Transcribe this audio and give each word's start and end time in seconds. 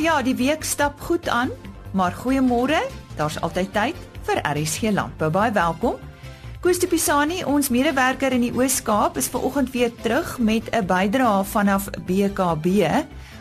Ja, 0.00 0.22
die 0.24 0.32
week 0.32 0.62
stap 0.64 1.00
goed 1.04 1.28
aan, 1.28 1.50
maar 1.92 2.14
goeiemôre. 2.16 2.78
Daar's 3.18 3.36
altyd 3.44 3.72
tyd 3.74 3.96
vir 4.24 4.38
RSG 4.48 4.94
Landbou. 4.96 5.28
Baie 5.28 5.52
welkom. 5.52 5.98
Koos 6.64 6.80
de 6.80 6.88
Pisani, 6.88 7.42
ons 7.44 7.68
medewerker 7.68 8.32
in 8.32 8.46
die 8.46 8.52
Oos-Kaap, 8.56 9.18
is 9.20 9.28
ver 9.28 9.44
oggend 9.44 9.68
weer 9.74 9.92
terug 10.00 10.38
met 10.38 10.72
'n 10.72 10.86
bydrae 10.86 11.44
vanaf 11.44 11.90
BKB. 12.06 12.66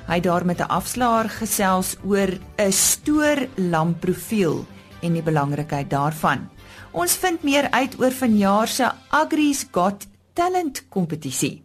Hy 0.07 0.19
daar 0.19 0.45
met 0.45 0.59
'n 0.59 0.67
afslaer 0.67 1.29
gesels 1.29 1.95
oor 2.03 2.27
'n 2.57 2.71
stoor 2.71 3.47
lamprofiel 3.55 4.65
en 5.01 5.13
die 5.13 5.23
belangrikheid 5.23 5.89
daarvan. 5.89 6.49
Ons 6.91 7.15
vind 7.15 7.43
meer 7.43 7.71
uit 7.71 7.99
oor 7.99 8.11
vanjaar 8.11 8.67
se 8.67 8.91
Agri's 9.09 9.65
Got 9.71 10.07
Talent 10.33 10.89
kompetisie. 10.89 11.63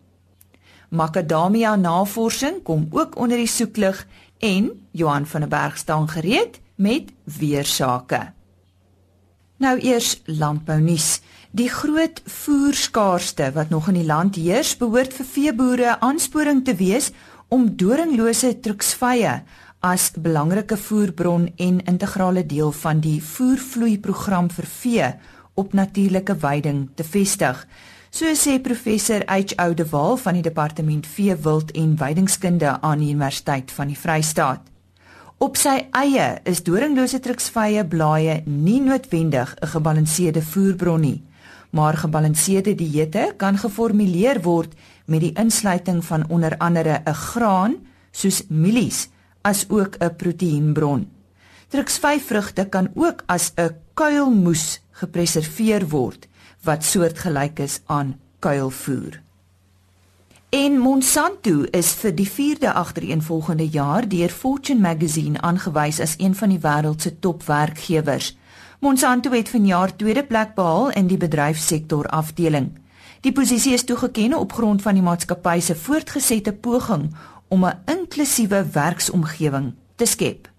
Macadamia 0.94 1.74
navorsing 1.76 2.62
kom 2.62 2.86
ook 2.90 3.16
onder 3.16 3.36
die 3.36 3.50
soeklig 3.50 4.06
en 4.44 4.70
Johan 4.90 5.26
van 5.26 5.40
der 5.40 5.48
Berg 5.48 5.76
staan 5.76 6.08
gereed 6.08 6.60
met 6.74 7.12
weer 7.24 7.64
sake. 7.64 8.32
Nou 9.56 9.78
eers 9.80 10.20
landbou 10.24 10.80
nuus. 10.80 11.20
Die 11.50 11.68
groot 11.70 12.20
voerskaarste 12.26 13.52
wat 13.54 13.70
nog 13.70 13.88
in 13.88 14.00
die 14.00 14.06
land 14.06 14.36
heers, 14.36 14.74
behoort 14.76 15.14
vir 15.14 15.26
veeboere 15.26 16.00
aansporing 16.00 16.64
te 16.64 16.74
wees 16.74 17.12
om 17.48 17.70
doringlose 17.76 18.58
truksvye 18.60 19.38
as 19.84 20.10
belangrike 20.16 20.76
voerbron 20.76 21.46
en 21.56 21.80
integrale 21.84 22.44
deel 22.46 22.72
van 22.72 23.00
die 23.04 23.20
voervloeiprogram 23.22 24.50
vir 24.50 24.68
vee 24.80 25.08
op 25.54 25.72
natuurlike 25.72 26.36
weiding 26.36 26.88
te 26.94 27.04
vestig. 27.04 27.66
So 28.14 28.30
sê 28.38 28.60
professor 28.62 29.24
H. 29.26 29.56
Oudewal 29.58 30.16
van 30.22 30.36
die 30.36 30.42
departement 30.46 31.06
veewild 31.06 31.72
en 31.74 31.96
weidingskunde 31.98 32.76
aan 32.80 33.00
die 33.02 33.08
Universiteit 33.10 33.72
van 33.74 33.88
die 33.90 33.96
Vrystaat. 33.98 34.60
Op 35.42 35.56
sy 35.58 35.72
eie 35.98 36.26
is 36.46 36.60
doringlose 36.62 37.18
truksvye 37.18 37.82
blaaie 37.90 38.36
nie 38.46 38.78
noodwendig 38.84 39.56
'n 39.58 39.66
gebalanseerde 39.72 40.42
voerbron 40.42 41.00
nie, 41.00 41.24
maar 41.70 41.98
gebalanseerde 41.98 42.74
dieete 42.74 43.34
kan 43.36 43.58
geformuleer 43.58 44.42
word 44.42 44.78
met 45.06 45.20
die 45.20 45.34
insluiting 45.34 46.04
van 46.04 46.22
onder 46.30 46.54
andere 46.58 47.02
'n 47.06 47.14
graan 47.14 47.74
soos 48.12 48.44
mielies 48.48 49.08
as 49.42 49.66
ook 49.68 49.96
'n 49.98 50.14
proteïenbron. 50.16 51.08
Truksvyvrugte 51.68 52.64
kan 52.64 52.88
ook 52.94 53.24
as 53.26 53.52
'n 53.56 53.74
kuilmoes 53.94 54.80
gepreserveer 54.92 55.88
word 55.88 56.28
wat 56.64 56.84
soortgelyk 56.84 57.58
is 57.58 57.80
aan 57.86 58.18
kuilvoer. 58.38 59.20
En 60.54 60.78
Monsanto 60.78 61.64
is 61.74 61.88
vir 61.98 62.12
die 62.14 62.28
4de 62.30 62.70
agtereenvolgende 62.72 63.66
jaar 63.68 64.06
deur 64.08 64.30
Fortune 64.30 64.80
Magazine 64.80 65.40
aangewys 65.40 65.98
as 66.00 66.14
een 66.18 66.34
van 66.34 66.54
die 66.54 66.60
wêreld 66.62 67.02
se 67.02 67.18
topwerkgewers. 67.18 68.36
Monsanto 68.78 69.32
het 69.34 69.48
vanjaar 69.48 69.96
tweede 69.96 70.22
plek 70.24 70.54
behaal 70.54 70.90
in 70.90 71.10
die 71.10 71.18
bedryfsektor 71.18 72.06
afdeling. 72.06 72.70
Die 73.26 73.32
posisie 73.32 73.72
is 73.72 73.84
toegeken 73.84 74.38
op 74.38 74.52
grond 74.52 74.82
van 74.82 74.94
die 74.94 75.02
maatskappy 75.02 75.58
se 75.60 75.74
voortgesette 75.74 76.52
poging 76.52 77.10
om 77.48 77.64
'n 77.64 77.78
inklusiewe 77.84 78.66
werksomgewing 78.72 79.72
te 79.96 80.06
skep. 80.06 80.53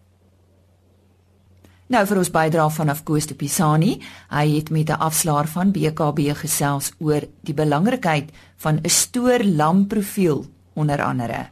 Nou 1.86 2.00
vir 2.10 2.18
ons 2.18 2.32
bydrae 2.34 2.72
vanaf 2.74 3.04
Koos 3.06 3.28
de 3.30 3.36
Pisani. 3.38 4.00
Hy 4.34 4.46
het 4.56 4.72
met 4.74 4.90
'n 4.90 4.98
afslaer 4.98 5.46
van 5.46 5.72
BKB 5.72 6.34
gesels 6.34 6.92
oor 6.98 7.22
die 7.44 7.54
belangrikheid 7.54 8.32
van 8.58 8.80
'n 8.82 8.90
stoor 8.90 9.44
lamprofiel 9.44 10.46
onder 10.74 11.02
andere. 11.02 11.46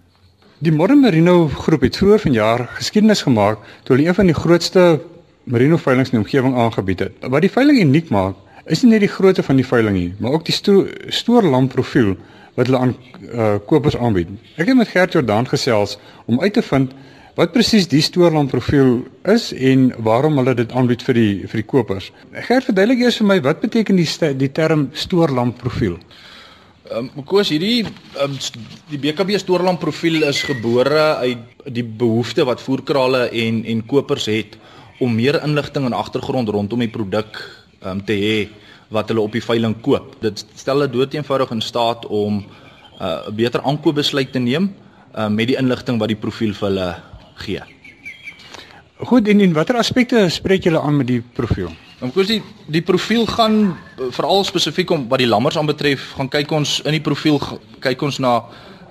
Die 0.58 0.72
Modern 0.72 1.00
Merino 1.00 1.48
groep 1.48 1.82
het 1.82 1.98
vroeër 1.98 2.20
vanjaar 2.20 2.70
geskiedenis 2.74 3.22
gemaak 3.22 3.58
toe 3.84 3.96
hulle 3.96 4.08
een 4.08 4.16
van 4.16 4.26
die 4.26 4.36
grootste 4.36 5.02
merino 5.44 5.78
veilinge 5.78 6.10
in 6.12 6.12
die 6.12 6.26
omgewing 6.26 6.56
aangebied 6.56 7.00
het. 7.00 7.12
Wat 7.20 7.42
die 7.42 7.52
veiling 7.52 7.80
uniek 7.80 8.10
maak, 8.10 8.36
is 8.66 8.82
nie 8.82 8.92
net 8.92 9.00
die 9.00 9.16
grootte 9.16 9.44
van 9.44 9.56
die 9.56 9.66
veiling 9.66 9.98
nie, 9.98 10.16
maar 10.20 10.32
ook 10.32 10.46
die 10.46 10.54
sto 10.54 10.88
stoor 11.08 11.44
lamprofiel 11.44 12.16
wat 12.56 12.66
hulle 12.66 12.80
aan 12.80 12.96
uh, 13.34 13.56
kopers 13.66 13.98
aanbied. 13.98 14.28
Ek 14.56 14.68
het 14.68 14.78
met 14.78 14.88
Gert 14.88 15.14
Jordan 15.14 15.48
gesels 15.48 15.98
om 16.26 16.42
uit 16.42 16.54
te 16.54 16.62
vind 16.62 16.92
wat 17.40 17.54
presies 17.54 17.88
die 17.90 18.02
stoorlamp 18.06 18.52
profiel 18.54 19.00
is 19.34 19.50
en 19.54 19.88
waarom 20.06 20.38
hulle 20.38 20.54
dit 20.58 20.74
aanbied 20.78 21.02
vir 21.08 21.18
die 21.18 21.32
vir 21.50 21.62
die 21.62 21.70
kopers. 21.70 22.12
Gert 22.48 22.68
verduidelik 22.70 23.02
eers 23.06 23.18
vir 23.22 23.30
my 23.32 23.40
wat 23.48 23.64
beteken 23.64 23.98
die 23.98 24.34
die 24.38 24.52
term 24.54 24.90
stoorlamp 24.94 25.58
profiel? 25.62 25.98
Ehm 26.92 27.10
um, 27.16 27.24
koes 27.26 27.50
hierdie 27.50 27.88
um, 28.22 28.36
die 28.92 29.00
BKB 29.02 29.40
stoorlamp 29.42 29.82
profiel 29.82 30.22
is 30.28 30.44
gebore 30.46 31.06
uit 31.24 31.72
die 31.74 31.86
behoefte 31.86 32.46
wat 32.46 32.62
voerkrale 32.62 33.30
en 33.32 33.64
en 33.66 33.86
kopers 33.88 34.28
het 34.30 34.58
om 35.02 35.16
meer 35.16 35.40
inligting 35.42 35.88
en 35.90 35.98
agtergrond 35.98 36.50
rondom 36.50 36.84
die 36.84 36.92
produk 36.92 37.40
um, 37.82 38.04
te 38.06 38.14
hê 38.14 38.36
wat 38.94 39.10
hulle 39.10 39.24
op 39.24 39.34
die 39.34 39.42
veiling 39.42 39.74
koop. 39.82 40.20
Dit 40.22 40.46
stel 40.54 40.78
hulle 40.78 40.92
doeteenvoudig 40.92 41.56
in 41.56 41.66
staat 41.66 42.06
om 42.06 42.44
'n 42.44 42.46
uh, 43.02 43.32
beter 43.34 43.62
aankoopbesluit 43.66 44.32
te 44.32 44.40
neem 44.40 44.70
uh, 45.18 45.28
met 45.30 45.48
die 45.48 45.58
inligting 45.58 45.98
wat 46.00 46.14
die 46.14 46.20
profiel 46.20 46.54
vir 46.54 46.70
hulle 46.70 46.90
gee. 47.36 47.62
Goed 49.04 49.28
en 49.28 49.42
in 49.42 49.54
watter 49.54 49.76
aspekte 49.76 50.30
spreek 50.30 50.64
julle 50.64 50.82
aan 50.82 50.98
met 50.98 51.08
die 51.08 51.22
profiel? 51.22 51.72
Om 52.04 52.12
kos 52.12 52.28
die 52.28 52.42
die 52.72 52.82
profiel 52.82 53.26
gaan 53.28 53.58
eh, 53.74 54.10
veral 54.12 54.44
spesifiek 54.48 54.92
om 54.92 55.08
wat 55.12 55.20
die 55.20 55.28
lammers 55.28 55.58
aanbetref, 55.58 56.14
gaan 56.18 56.30
kyk 56.32 56.52
ons 56.52 56.82
in 56.84 56.96
die 56.98 57.04
profiel 57.04 57.40
kyk 57.84 58.02
ons 58.04 58.20
na 58.24 58.34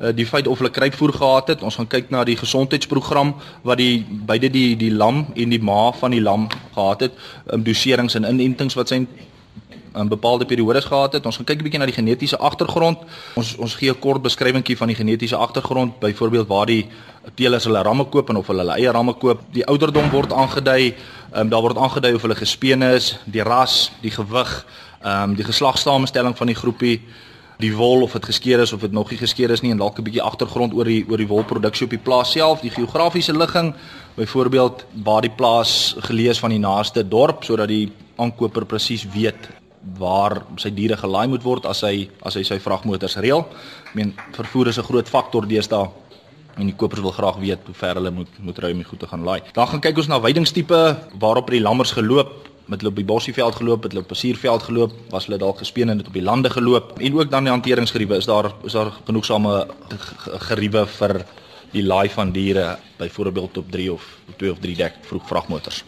uh, 0.03 0.10
die 0.12 0.26
feit 0.28 0.48
of 0.50 0.60
hulle 0.60 0.72
kruipvoer 0.72 1.12
gehad 1.16 1.53
het. 1.54 1.62
Ons 1.62 1.78
gaan 1.80 1.88
kyk 1.88 2.10
na 2.12 2.25
die 2.28 2.36
gesondheidsprogram 2.36 3.34
wat 3.62 3.80
die 3.80 4.04
beide 4.04 4.50
die 4.53 4.76
die 4.76 4.92
lam 4.92 5.26
en 5.34 5.54
die 5.54 5.60
ma 5.62 5.92
van 5.97 6.12
die 6.16 6.22
lam 6.22 6.48
gehad 6.74 7.09
het, 7.09 7.20
um, 7.53 7.64
doserings 7.64 8.19
en 8.19 8.28
inentings 8.28 8.76
wat 8.76 8.92
sy 8.92 9.04
'n 9.94 10.08
bepaalde 10.08 10.44
periodes 10.44 10.84
gehad 10.84 11.12
het. 11.12 11.26
Ons 11.26 11.36
gaan 11.36 11.44
kyk 11.44 11.58
'n 11.58 11.62
bietjie 11.62 11.78
na 11.78 11.86
die 11.86 11.94
genetiese 11.94 12.38
agtergrond. 12.38 12.98
Ons 13.34 13.56
ons 13.56 13.75
gee 13.75 13.91
'n 13.91 13.98
kort 13.98 14.22
beskrywingkie 14.22 14.76
van 14.76 14.86
die 14.86 14.97
genetiese 14.97 15.36
agtergrond, 15.36 15.98
byvoorbeeld 15.98 16.48
waar 16.48 16.66
die 16.66 16.86
teelers 17.34 17.64
hulle 17.64 17.82
ramme 17.82 18.04
koop 18.04 18.28
en 18.28 18.36
of 18.36 18.47
hulle 18.47 18.60
hulle 18.60 18.76
eie 18.76 18.91
ramme 18.91 19.12
koop. 19.12 19.41
Die 19.53 19.66
ouderdom 19.66 20.10
word 20.10 20.32
aangedui. 20.32 20.94
Ehm 21.32 21.41
um, 21.41 21.48
daar 21.48 21.60
word 21.60 21.76
aangedui 21.76 22.14
of 22.14 22.22
hulle 22.22 22.34
gespene 22.34 22.94
is, 22.94 23.19
die 23.25 23.42
ras, 23.42 23.92
die 24.00 24.10
gewig, 24.10 24.66
ehm 25.03 25.30
um, 25.30 25.34
die 25.34 25.44
geslagssamestelling 25.44 26.36
van 26.36 26.47
die 26.47 26.56
groepie 26.56 27.00
die 27.59 27.76
wol 27.76 28.03
of 28.03 28.12
dit 28.12 28.24
geskeer 28.24 28.60
is 28.60 28.72
of 28.72 28.80
dit 28.80 28.92
nog 28.92 29.10
nie 29.10 29.19
geskeer 29.19 29.50
is 29.50 29.60
nie 29.62 29.70
en 29.70 29.78
dalk 29.78 29.98
'n 29.98 30.03
bietjie 30.03 30.22
agtergrond 30.22 30.74
oor 30.74 30.84
die 30.84 31.04
oor 31.09 31.19
die 31.19 31.28
wolproduksie 31.28 31.84
op 31.84 31.91
die 31.91 31.98
plaas 31.98 32.32
self, 32.32 32.60
die 32.60 32.70
geografiese 32.70 33.32
ligging, 33.32 33.74
byvoorbeeld 34.16 34.84
waar 35.04 35.20
die 35.20 35.30
plaas 35.30 35.94
gelees 35.98 36.38
van 36.38 36.50
die 36.50 36.59
naaste 36.59 37.09
dorp 37.09 37.44
sodat 37.44 37.69
die 37.69 37.92
aankoper 38.16 38.64
presies 38.64 39.06
weet 39.14 39.61
waar 39.98 40.43
sy 40.56 40.70
diere 40.75 40.97
gelaai 40.97 41.26
moet 41.28 41.43
word 41.43 41.66
as 41.66 41.82
hy 41.82 42.09
as 42.22 42.37
hy 42.38 42.44
sy 42.47 42.59
vragmotors 42.62 43.16
reël. 43.16 43.47
Ek 43.88 43.94
meen 43.98 44.15
vervoer 44.37 44.69
is 44.69 44.78
'n 44.78 44.88
groot 44.88 45.09
faktor 45.09 45.47
deesdae 45.47 45.91
en 46.56 46.69
die 46.69 46.76
kopers 46.76 47.00
wil 47.00 47.12
graag 47.12 47.38
weet 47.41 47.60
hoe 47.66 47.75
ver 47.75 47.94
hulle 47.94 48.10
moet 48.10 48.28
moet 48.38 48.59
ry 48.59 48.71
om 48.72 48.78
die 48.82 48.88
goed 48.88 49.00
te 49.00 49.06
gaan 49.06 49.25
laai. 49.25 49.41
Dan 49.53 49.69
gaan 49.69 49.81
kyk 49.81 49.97
ons 49.97 50.09
na 50.09 50.21
weidingstipe 50.21 50.81
waarop 51.19 51.50
die 51.50 51.60
lammers 51.60 51.92
geloop 51.92 52.48
met 52.66 52.81
hulle 52.81 52.92
op 52.92 52.97
die 52.97 53.04
bossieveld 53.04 53.56
geloop, 53.59 53.82
het 53.82 53.92
hulle 53.92 54.04
op 54.04 54.09
passierveld 54.09 54.62
geloop, 54.62 54.92
was 55.10 55.26
hulle 55.26 55.38
dalk 55.38 55.59
gespeen 55.59 55.91
en 55.91 55.98
het 55.98 56.06
op 56.06 56.15
die 56.15 56.22
lande 56.22 56.50
geloop 56.50 56.98
en 57.00 57.19
ook 57.19 57.31
dan 57.31 57.44
die 57.44 57.53
hanteringsgeriewe 57.53 58.16
is 58.16 58.26
daar 58.31 58.53
is 58.65 58.72
daar 58.72 58.92
genoegsame 59.06 59.66
geriewe 60.48 60.87
vir 60.87 61.25
die 61.72 61.82
laai 61.82 62.09
van 62.09 62.32
diere 62.32 62.76
byvoorbeeld 62.98 63.59
op 63.59 63.71
3 63.71 63.92
of 63.92 64.09
2 64.37 64.53
of 64.53 64.59
3 64.59 64.76
dek 64.76 64.94
vroeg 65.09 65.28
vragmotors. 65.28 65.84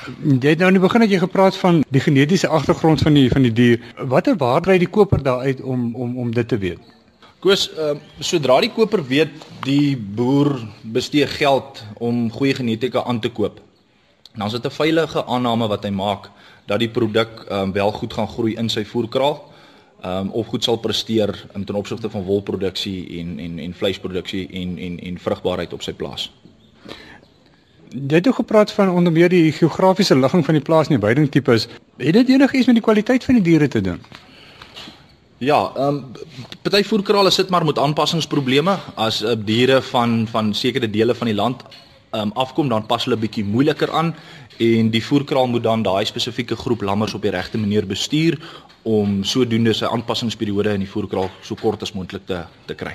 Jy 0.00 0.54
het 0.54 0.60
nou 0.62 0.70
in 0.70 0.78
die 0.78 0.82
begin 0.82 1.02
het 1.04 1.10
jy 1.12 1.18
gepraat 1.20 1.56
van 1.60 1.82
die 1.92 2.00
genetiese 2.00 2.48
agtergrond 2.48 3.02
van 3.04 3.16
die 3.18 3.28
van 3.28 3.44
die 3.44 3.52
dier. 3.52 3.82
Watter 4.08 4.36
waarde 4.40 4.70
uit 4.70 4.80
die 4.86 4.88
koper 4.88 5.22
daar 5.22 5.44
uit 5.44 5.60
om 5.60 5.94
om 5.94 6.16
om 6.18 6.30
dit 6.32 6.48
te 6.48 6.58
weet? 6.58 6.78
Koos, 7.40 7.66
ehm 7.72 8.00
uh, 8.00 8.24
sodra 8.24 8.60
die 8.60 8.72
koper 8.72 9.04
weet 9.06 9.44
die 9.64 9.96
boer 9.96 10.56
bestee 10.82 11.26
geld 11.26 11.82
om 11.98 12.30
goeie 12.32 12.54
genetika 12.54 13.04
aan 13.04 13.20
te 13.20 13.28
koop. 13.28 13.60
Dan 14.34 14.46
is 14.46 14.52
dit 14.52 14.66
'n 14.66 14.70
veilige 14.70 15.24
aanname 15.24 15.68
wat 15.68 15.84
hy 15.84 15.90
maak 15.90 16.30
dat 16.66 16.78
die 16.78 16.88
produk 16.88 17.44
ehm 17.48 17.62
um, 17.62 17.72
wel 17.72 17.92
goed 17.92 18.12
gaan 18.12 18.28
groei 18.28 18.54
in 18.56 18.68
sy 18.68 18.84
voerkraal. 18.84 19.44
Ehm 20.02 20.16
um, 20.16 20.30
of 20.30 20.46
goed 20.46 20.64
sal 20.64 20.76
presteer 20.76 21.46
in 21.54 21.64
ten 21.64 21.74
opsigte 21.74 22.10
van 22.10 22.22
wolproduksie 22.22 23.20
en 23.20 23.38
en 23.38 23.58
en 23.58 23.74
vleisproduksie 23.74 24.48
en 24.48 24.78
en 24.78 24.98
en 24.98 25.18
vrugbaarheid 25.18 25.72
op 25.72 25.82
sy 25.82 25.92
plaas. 25.92 26.30
Jy 27.90 28.20
het 28.20 28.28
ook 28.28 28.34
gepraat 28.34 28.72
van 28.72 28.88
onder 28.88 29.12
meer 29.12 29.28
die 29.28 29.52
geografiese 29.52 30.18
ligging 30.18 30.44
van 30.44 30.54
die 30.54 30.62
plaas 30.62 30.86
en 30.86 30.94
die 30.94 31.04
weidingtipes. 31.04 31.68
Het 31.96 32.12
dit 32.12 32.28
enigiets 32.28 32.66
met 32.66 32.74
die 32.74 32.84
kwaliteit 32.84 33.24
van 33.24 33.34
die 33.34 33.42
diere 33.42 33.68
te 33.68 33.80
doen? 33.80 33.98
Ja, 35.40 35.72
ehm 35.74 35.88
um, 35.88 36.12
party 36.62 36.82
voerkrale 36.84 37.30
sit 37.30 37.48
maar 37.48 37.64
met 37.64 37.78
aanpassingsprobleme 37.78 38.76
as 38.94 39.22
uh, 39.22 39.32
diere 39.44 39.82
van 39.82 40.26
van 40.30 40.54
sekere 40.54 40.90
dele 40.90 41.14
van 41.14 41.26
die 41.26 41.34
land 41.34 41.62
ehm 42.10 42.22
um, 42.22 42.32
afkom 42.32 42.68
dan 42.68 42.86
pas 42.86 43.04
hulle 43.04 43.16
bietjie 43.16 43.44
moeiliker 43.44 43.92
aan 43.92 44.14
en 44.58 44.90
die 44.90 45.04
voerkraal 45.04 45.46
moet 45.46 45.62
dan 45.62 45.82
daai 45.82 46.04
spesifieke 46.04 46.56
groep 46.56 46.82
lammers 46.82 47.14
op 47.14 47.22
die 47.22 47.30
regte 47.30 47.58
manier 47.58 47.86
bestuur 47.86 48.36
om 48.82 49.24
sodoende 49.24 49.72
sy 49.72 49.88
aanpassingsperiode 49.88 50.76
in 50.76 50.84
die 50.84 50.92
voerkraal 50.92 51.30
so 51.40 51.54
kort 51.54 51.82
as 51.82 51.92
moontlik 51.92 52.26
te 52.26 52.44
te 52.66 52.74
kry. 52.74 52.94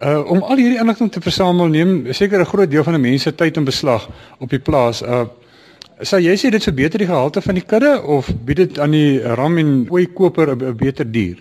Uh 0.00 0.30
om 0.30 0.42
al 0.42 0.56
hierdie 0.60 0.78
inligting 0.78 1.10
te 1.12 1.20
versamel 1.20 1.66
neem 1.72 2.12
seker 2.12 2.40
'n 2.40 2.52
groot 2.52 2.70
deel 2.70 2.84
van 2.84 2.92
die 2.92 3.10
mense 3.10 3.34
tyd 3.34 3.56
in 3.56 3.64
beslag 3.64 4.08
op 4.38 4.50
die 4.50 4.58
plaas. 4.58 5.02
Uh 5.02 5.24
sal 6.02 6.20
jy 6.20 6.36
sê 6.36 6.50
dit 6.50 6.62
verbeter 6.62 6.98
die 6.98 7.08
gehalte 7.08 7.40
van 7.40 7.54
die 7.54 7.64
kudde 7.64 8.02
of 8.02 8.28
bied 8.44 8.56
dit 8.56 8.78
aan 8.78 8.90
die 8.90 9.20
ram 9.20 9.58
en 9.58 9.86
ooi 9.90 10.06
koper 10.06 10.52
'n 10.52 10.76
beter 10.76 11.12
dier? 11.12 11.36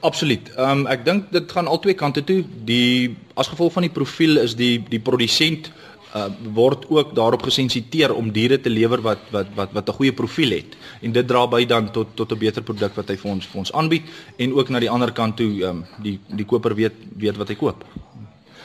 Absoluut. 0.00 0.48
Ehm 0.56 0.70
um, 0.70 0.86
ek 0.86 1.04
dink 1.04 1.32
dit 1.32 1.52
gaan 1.52 1.66
al 1.66 1.78
twee 1.78 1.94
kante 1.94 2.24
toe. 2.24 2.44
Die 2.64 3.16
as 3.34 3.48
gevolg 3.48 3.72
van 3.72 3.82
die 3.82 3.92
profiel 3.92 4.40
is 4.40 4.56
die 4.56 4.84
die 4.88 5.00
produsent 5.00 5.70
uh, 6.14 6.26
word 6.54 6.86
ook 6.88 7.14
daarop 7.14 7.42
gesensiteer 7.42 8.14
om 8.14 8.32
diere 8.32 8.60
te 8.60 8.70
lewer 8.70 9.02
wat 9.02 9.18
wat 9.30 9.46
wat 9.54 9.72
wat 9.72 9.88
'n 9.88 9.98
goeie 9.98 10.12
profiel 10.12 10.50
het 10.50 10.76
en 11.02 11.12
dit 11.12 11.26
dra 11.26 11.46
by 11.46 11.64
dan 11.66 11.90
tot 11.90 12.16
tot 12.16 12.32
'n 12.32 12.38
beter 12.38 12.62
produk 12.62 12.94
wat 12.94 13.08
hy 13.08 13.16
vir 13.16 13.30
ons 13.30 13.46
vir 13.46 13.58
ons 13.58 13.72
aanbied 13.72 14.02
en 14.36 14.54
ook 14.54 14.68
na 14.68 14.78
die 14.80 14.90
ander 14.90 15.12
kant 15.12 15.36
toe 15.36 15.62
um, 15.62 15.84
die 16.02 16.18
die 16.28 16.46
koper 16.46 16.74
weet 16.74 16.94
weet 17.16 17.36
wat 17.36 17.48
hy 17.48 17.54
koop. 17.54 17.84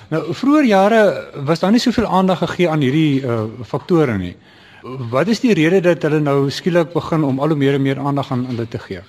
Nou 0.10 0.34
vroeër 0.34 0.66
jare 0.66 1.02
was 1.46 1.60
daar 1.60 1.72
nie 1.72 1.80
soveel 1.80 2.06
aandag 2.06 2.40
gegee 2.40 2.70
aan 2.70 2.82
hierdie 2.82 3.22
uh, 3.22 3.44
faktore 3.64 4.18
nie. 4.18 4.36
Wat 5.12 5.28
is 5.28 5.40
die 5.40 5.54
rede 5.54 5.82
dat 5.82 6.02
hulle 6.02 6.20
nou 6.20 6.50
skielik 6.50 6.94
begin 6.94 7.24
om 7.24 7.40
al 7.40 7.48
hoe 7.48 7.58
meer 7.58 7.74
en 7.74 7.82
meer 7.82 8.00
aandag 8.00 8.32
aan 8.32 8.46
hulle 8.46 8.68
te 8.68 8.80
gee? 8.80 9.02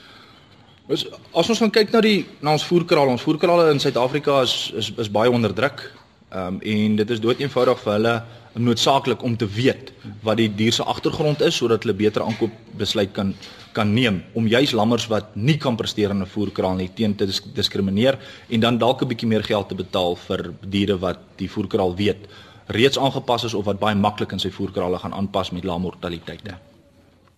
Ons 0.90 1.06
as 1.32 1.48
ons 1.48 1.58
gaan 1.58 1.70
kyk 1.70 1.92
na 1.92 2.00
die 2.00 2.26
na 2.42 2.52
ons 2.52 2.66
voerkraal, 2.66 3.08
ons 3.08 3.22
voerkraale 3.22 3.70
in 3.70 3.80
Suid-Afrika 3.80 4.40
is, 4.42 4.72
is 4.74 4.90
is 4.98 5.10
baie 5.10 5.30
onder 5.30 5.54
druk. 5.54 5.99
Ehm 6.30 6.54
um, 6.54 6.60
en 6.60 6.96
dit 6.96 7.10
is 7.10 7.20
dood 7.20 7.40
eenvoudig 7.40 7.80
vir 7.82 7.92
hulle 7.92 8.22
noodsaaklik 8.54 9.22
om 9.22 9.36
te 9.36 9.46
weet 9.46 9.92
wat 10.22 10.36
die 10.36 10.50
dier 10.54 10.72
se 10.72 10.84
agtergrond 10.84 11.40
is 11.40 11.56
sodat 11.56 11.82
hulle 11.82 11.94
beter 11.94 12.22
aankoop 12.22 12.52
besluit 12.78 13.12
kan 13.12 13.34
kan 13.72 13.92
neem 13.94 14.22
om 14.34 14.46
juis 14.46 14.72
lammers 14.74 15.06
wat 15.10 15.34
nie 15.34 15.56
kan 15.58 15.76
presteer 15.76 16.10
in 16.10 16.22
'n 16.22 16.26
voerkraal 16.26 16.74
nie 16.74 16.90
teen 16.94 17.14
te 17.14 17.26
disk 17.26 17.44
diskrimineer 17.54 18.18
en 18.48 18.60
dan 18.60 18.78
dalk 18.78 19.02
'n 19.02 19.08
bietjie 19.08 19.28
meer 19.28 19.42
geld 19.42 19.68
te 19.68 19.74
betaal 19.74 20.16
vir 20.16 20.54
diere 20.60 20.98
wat 20.98 21.18
die 21.36 21.50
voerkraal 21.50 21.96
weet 21.96 22.26
reeds 22.66 22.98
aangepas 22.98 23.44
is 23.44 23.54
of 23.54 23.64
wat 23.64 23.78
baie 23.78 23.94
maklik 23.94 24.32
in 24.32 24.38
sy 24.38 24.50
voerkrale 24.50 24.98
gaan 24.98 25.14
aanpas 25.14 25.50
met 25.50 25.64
lae 25.64 25.78
mortaliteite. 25.78 26.54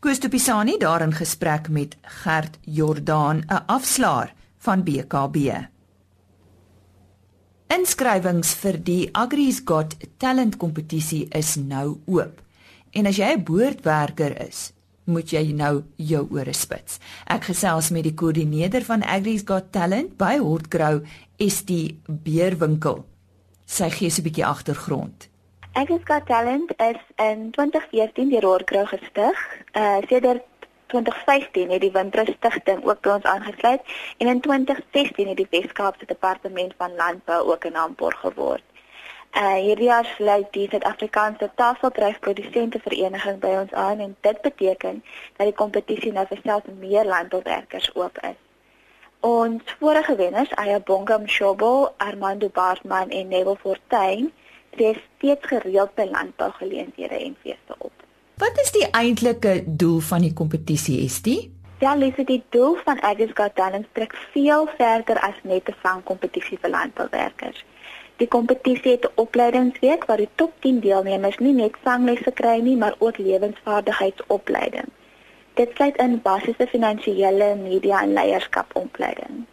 Koos 0.00 0.18
Pisani 0.18 0.78
daar 0.78 1.02
in 1.02 1.12
gesprek 1.12 1.68
met 1.68 1.96
Gert 2.02 2.58
Jordaan, 2.60 3.44
'n 3.48 3.62
afslaer 3.66 4.34
van 4.58 4.82
BKB. 4.82 5.36
Inskrywings 7.72 8.50
vir 8.60 8.76
die 8.84 9.06
Agri's 9.16 9.62
Got 9.64 9.94
Talent 10.20 10.58
kompetisie 10.60 11.22
is 11.32 11.54
nou 11.56 11.94
oop. 12.04 12.42
En 12.92 13.06
as 13.08 13.16
jy 13.16 13.30
'n 13.32 13.44
boordwerker 13.48 14.34
is, 14.46 14.74
moet 15.06 15.32
jy 15.32 15.54
nou 15.56 15.82
jou 15.96 16.26
ore 16.30 16.52
spits. 16.52 16.98
Ek 17.26 17.44
gesels 17.44 17.88
met 17.90 18.04
die 18.04 18.12
koördineerder 18.14 18.84
van 18.84 19.02
Agri's 19.02 19.44
Got 19.46 19.72
Talent 19.72 20.19
by 20.19 20.36
Hortgrow, 20.38 21.00
ST 21.38 21.96
Beerwinkel. 22.06 23.06
Sy 23.64 23.88
gee 23.88 24.10
'n 24.10 24.22
bietjie 24.22 24.44
agtergrond. 24.44 25.28
Agri's 25.72 26.04
Got 26.04 26.26
Talent 26.26 26.70
is 26.78 27.00
in 27.16 27.52
2014 27.52 28.28
deur 28.28 28.44
Hortgrow 28.44 28.86
gestig. 28.86 29.36
Uh 29.72 30.02
sedert 30.08 30.44
2015 30.92 31.70
het 31.70 31.80
die 31.80 31.92
Windrusstigting 31.92 32.84
ook 32.84 33.00
by 33.04 33.14
ons 33.16 33.30
aangesluit 33.34 33.94
en 34.18 34.28
in 34.34 34.40
2016 34.40 35.28
het 35.28 35.40
die 35.40 35.48
Weskaapse 35.50 36.06
Departement 36.06 36.74
van 36.76 36.94
Landbou 37.00 37.40
ook 37.52 37.64
in 37.64 37.76
aanbod 37.76 38.14
geword. 38.24 38.62
Uh 39.32 39.54
hierdie 39.54 39.88
jaar 39.88 40.04
sluit 40.04 40.50
die 40.52 40.66
Suid-Afrikaanse 40.68 41.50
Tafeldryfprodusente 41.56 42.80
Vereniging 42.84 43.38
by 43.40 43.54
ons 43.62 43.72
aan 43.72 44.04
en 44.04 44.16
dit 44.20 44.40
beteken 44.44 45.00
dat 45.36 45.46
die 45.48 45.56
kompetisie 45.62 46.12
nou 46.12 46.26
vir 46.28 46.42
selfs 46.44 46.74
meer 46.82 47.08
landbouwerkers 47.08 47.88
oop 47.94 48.20
is. 48.28 48.36
Ons 49.24 49.76
vorige 49.80 50.16
wenners, 50.20 50.52
Ayabonga 50.60 51.18
Mshobo, 51.18 51.92
Armando 51.96 52.48
Bartman 52.48 53.08
en 53.08 53.28
Neville 53.28 53.56
Fortuin, 53.56 54.32
het 54.76 55.00
steeds 55.16 55.46
gereeld 55.46 55.94
by 55.94 56.10
landbougeleenthede 56.10 57.24
en 57.24 57.36
feeste 57.40 57.74
op. 57.78 57.92
Wat 58.42 58.58
is 58.58 58.72
die 58.74 58.86
eintlike 58.90 59.50
doel 59.66 60.00
van 60.02 60.24
die 60.24 60.32
kompetisie, 60.34 60.96
Estie? 61.04 61.52
Ja, 61.78 61.92
Lise, 61.94 62.24
die 62.26 62.40
doel 62.50 62.74
van 62.84 62.98
Agri's 63.00 63.30
Got 63.38 63.54
Talent 63.54 63.86
strek 63.90 64.16
veel 64.32 64.66
verder 64.80 65.20
as 65.28 65.38
net 65.50 65.68
'n 65.70 65.76
vangkompetisie 65.82 66.58
vir 66.62 66.70
landbouwerkers. 66.70 67.64
Die 68.16 68.26
kompetisie 68.26 68.90
het 68.90 69.06
'n 69.06 69.20
opleidingsweek 69.24 70.04
waar 70.04 70.16
die 70.16 70.28
top 70.34 70.52
10 70.58 70.80
deelnemers 70.80 71.38
nie 71.38 71.52
net 71.52 71.78
vanglesse 71.82 72.32
kry 72.32 72.58
nie, 72.58 72.76
maar 72.76 72.94
ook 72.98 73.18
lewensvaardigheidsopleiding. 73.18 74.88
Dit 75.54 75.70
sluit 75.74 75.96
in 75.96 76.22
basiese 76.22 76.66
finansiële, 76.66 77.54
media 77.54 78.02
en 78.02 78.12
leierskapopleiding. 78.12 79.44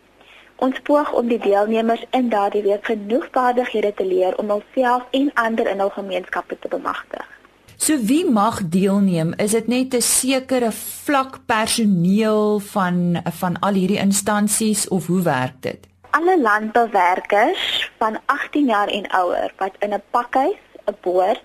Ons 0.56 0.80
poog 0.80 1.14
om 1.14 1.28
die 1.28 1.40
deelnemers 1.40 2.06
in 2.10 2.30
daardie 2.30 2.64
week 2.64 2.86
genoeg 2.86 3.28
vaardighede 3.32 3.94
te 3.94 4.06
leer 4.06 4.38
om 4.38 4.50
hulself 4.50 5.04
en 5.12 5.34
ander 5.34 5.68
in 5.68 5.80
hul 5.80 5.90
gemeenskappe 5.90 6.60
te 6.60 6.68
bemagtig. 6.68 7.39
So 7.80 7.96
wie 7.96 8.26
mag 8.28 8.58
deelneem? 8.68 9.34
Is 9.40 9.52
dit 9.56 9.68
net 9.68 9.94
'n 9.96 10.02
sekere 10.02 10.72
vlak 10.72 11.40
personeel 11.46 12.60
van 12.60 13.22
van 13.40 13.60
al 13.60 13.74
hierdie 13.74 14.00
instansies 14.00 14.88
of 14.88 15.06
hoe 15.08 15.22
werk 15.22 15.62
dit? 15.62 15.88
Alle 16.10 16.42
landbouwerkers 16.42 17.92
van 17.98 18.20
18 18.26 18.66
jaar 18.66 18.88
en 18.88 19.08
ouer 19.12 19.54
wat 19.58 19.76
in 19.80 19.94
'n 19.94 20.04
pakhuis, 20.10 20.60
'n 20.86 20.98
boord, 21.02 21.44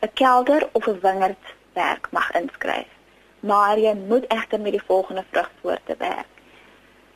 'n 0.00 0.10
kelder 0.14 0.68
of 0.72 0.86
'n 0.86 1.00
wingerd 1.02 1.44
werk 1.72 2.08
mag 2.10 2.30
inskryf. 2.30 2.90
Maar 3.40 3.78
jy 3.78 3.94
moet 4.08 4.24
egter 4.28 4.60
met 4.60 4.72
die 4.72 4.86
volgende 4.86 5.24
vrugsoorte 5.30 5.94
werk 5.98 6.32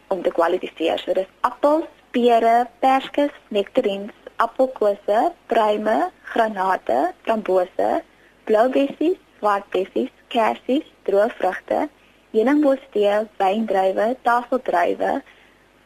om 0.08 0.22
te 0.22 0.30
kwalifiseer. 0.30 0.98
So 0.98 1.12
dis 1.12 1.30
appels, 1.40 1.86
pere, 2.10 2.66
perskes, 2.78 3.30
nektarines, 3.48 4.14
appelkose, 4.36 5.32
pruime, 5.46 6.10
granate, 6.22 7.12
frambose, 7.22 8.02
blou 8.48 8.68
bessies, 8.72 9.18
swart 9.38 9.68
bessies, 9.74 10.12
kersies, 10.32 10.86
droë 11.08 11.30
vrugte, 11.38 11.86
heuningbostee, 12.34 13.24
wyndruiwe, 13.40 14.14
tafeldruiwe, 14.26 15.18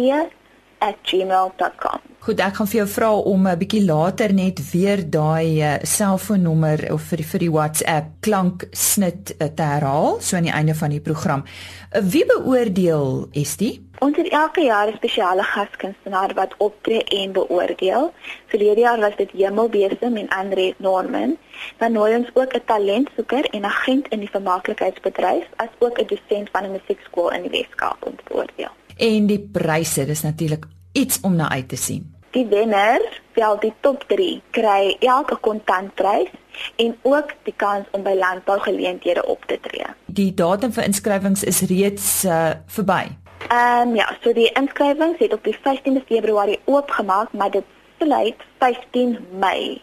@gmail.com. 0.82 2.00
Goed, 2.22 2.38
ek 2.38 2.54
gaan 2.54 2.68
vir 2.70 2.78
jou 2.78 2.88
vra 2.88 3.08
om 3.18 3.48
'n 3.48 3.58
bietjie 3.58 3.86
later 3.86 4.34
net 4.34 4.60
weer 4.72 5.00
daai 5.10 5.62
uh, 5.62 5.78
selfoonnommer 5.82 6.94
of 6.94 7.02
vir 7.10 7.18
die, 7.18 7.26
vir 7.26 7.40
die 7.40 7.52
WhatsApp 7.52 8.06
klanksnit 8.20 9.34
uh, 9.40 9.48
te 9.56 9.64
herhaal 9.64 10.22
so 10.22 10.38
aan 10.38 10.46
die 10.46 10.54
einde 10.54 10.76
van 10.76 10.90
die 10.90 11.02
program. 11.02 11.44
Uh, 11.44 12.02
wie 12.02 12.26
beoordeel 12.26 13.28
Estie? 13.32 13.82
Ons 14.00 14.18
het 14.18 14.30
elke 14.30 14.62
jaar 14.62 14.88
'n 14.88 14.96
spesiale 14.96 15.44
gaskunstenaar 15.44 16.34
wat 16.34 16.54
optree 16.58 17.04
en 17.04 17.32
beoordeel. 17.32 18.14
Verlede 18.46 18.80
jaar 18.80 19.00
was 19.00 19.16
dit 19.16 19.32
Hemelbesem 19.32 20.18
en 20.18 20.30
Andre 20.30 20.74
Norman. 20.78 21.38
Dan 21.78 21.92
nooi 21.92 22.16
ons 22.16 22.30
ook 22.34 22.54
'n 22.54 22.66
talentsoeker 22.66 23.46
en 23.46 23.66
agent 23.66 24.08
in 24.08 24.20
die 24.20 24.30
vermaaklikheidsbedryf, 24.30 25.46
as 25.56 25.74
ook 25.80 25.98
'n 25.98 26.08
dosent 26.08 26.50
van 26.52 26.64
'n 26.64 26.72
musiekskool 26.72 27.32
in 27.32 27.42
die 27.42 27.52
Weskaap 27.52 28.06
om 28.06 28.16
te 28.16 28.24
beoordeel 28.28 28.81
en 29.02 29.28
die 29.30 29.40
pryse, 29.40 30.06
dis 30.06 30.22
natuurlik 30.22 30.68
iets 30.98 31.20
om 31.26 31.36
na 31.36 31.50
uit 31.50 31.70
te 31.70 31.80
sien. 31.80 32.06
Die 32.32 32.46
wenner, 32.48 33.02
wel 33.36 33.58
die 33.60 33.74
top 33.84 34.04
3, 34.08 34.42
kry 34.56 34.96
elke 35.00 35.36
kontantprys 35.44 36.30
en 36.76 36.96
ook 37.02 37.34
die 37.44 37.54
kans 37.56 37.88
om 37.92 38.04
by 38.04 38.14
landbougeleenthede 38.20 39.26
op 39.26 39.44
te 39.50 39.58
tree. 39.62 39.90
Die 40.06 40.32
datum 40.34 40.72
vir 40.76 40.88
inskrywings 40.88 41.44
is 41.44 41.62
reeds 41.72 42.08
uh, 42.24 42.54
verby. 42.72 43.04
Ehm 43.50 43.90
um, 43.90 43.96
ja, 43.96 44.08
so 44.24 44.34
die 44.38 44.52
inskrywings 44.60 45.20
het 45.20 45.34
op 45.34 45.44
die 45.44 45.56
15de 45.58 46.04
Februarie 46.08 46.60
oopgemaak, 46.66 47.34
maar 47.34 47.52
dit 47.52 47.68
sluit 48.00 48.46
15 48.60 49.18
Mei. 49.40 49.82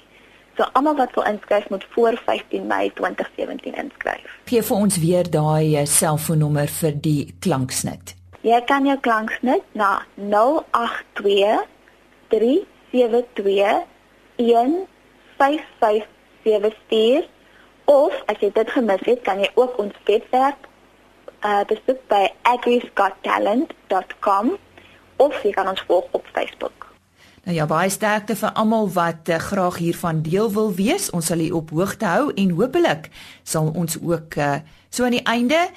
So 0.57 0.67
almal 0.73 0.97
wat 0.97 1.15
wil 1.15 1.25
inskryf 1.25 1.69
moet 1.69 1.87
voor 1.91 2.21
15 2.25 2.67
Mei 2.67 2.93
2017 2.95 3.75
inskryf. 3.75 4.39
Gee 4.45 4.63
vir 4.63 4.77
ons 4.77 4.99
weer 4.99 5.31
daai 5.31 5.77
uh, 5.81 5.85
selfoonnommer 5.87 6.71
vir 6.81 6.97
die 7.03 7.35
klanksnit. 7.45 8.18
Jy 8.47 8.63
kan 8.71 8.87
jou 8.87 8.95
klanksnit 9.03 9.67
na 9.75 10.07
082 10.15 11.67
372 12.31 14.87
557 15.39 16.77
stuur 16.87 17.29
of 17.85 18.13
as 18.27 18.37
jy 18.43 18.51
dit 18.55 18.71
gemis 18.71 19.01
het, 19.07 19.23
kan 19.27 19.39
jy 19.43 19.51
ook 19.55 19.79
ons 19.83 19.95
webwerf 20.07 20.55
uh 21.47 21.63
besoek 21.71 22.01
by 22.11 22.25
agrisgottalent.com 22.51 24.47
of 25.23 25.33
jy 25.43 25.53
kan 25.55 25.69
ons 25.71 25.83
volg 25.87 26.07
op 26.15 26.25
Facebook. 26.35 26.79
Nou 27.47 27.55
ja, 27.57 27.67
baie 27.67 27.91
sterkte 27.91 28.37
vir 28.37 28.53
almal 28.61 28.89
wat 28.93 29.29
uh, 29.31 29.39
graag 29.41 29.77
hiervan 29.81 30.23
deel 30.23 30.53
wil 30.53 30.75
wees. 30.75 31.11
Ons 31.17 31.27
sal 31.31 31.41
u 31.41 31.51
op 31.57 31.71
hoogte 31.71 32.07
hou 32.11 32.33
en 32.35 32.51
hopelik 32.59 33.09
sal 33.43 33.73
ons 33.73 33.97
ook 34.03 34.35
uh, 34.37 34.55
so 34.91 35.05
aan 35.07 35.17
die 35.17 35.27
einde 35.27 35.69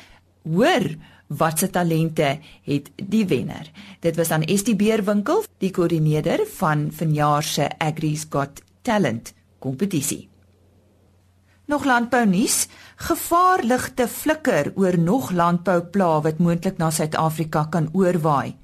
hoor 0.44 0.96
wat 1.38 1.60
se 1.60 1.70
talente 1.70 2.40
het 2.68 2.90
die 2.96 3.26
wenner. 3.26 3.72
Dit 4.00 4.16
was 4.16 4.28
dan 4.28 4.44
Estie 4.44 4.76
Beerwinkel, 4.76 5.44
die 5.64 5.72
koördineerder 5.72 6.44
van 6.58 6.90
vanjaar 6.92 7.44
se 7.44 7.70
Agri's 7.78 8.26
Got 8.30 8.62
Talent 8.82 9.34
kompetisie. 9.60 10.28
Nog 11.66 11.86
landbou 11.86 12.26
nuus: 12.26 12.68
Gevaarligte 12.96 14.08
flikker 14.08 14.74
oor 14.76 14.98
nog 15.00 15.32
landboupla 15.32 16.22
wat 16.22 16.38
moontlik 16.40 16.78
na 16.78 16.90
Suid-Afrika 16.92 17.64
kan 17.70 17.90
oorwaai. 17.94 18.58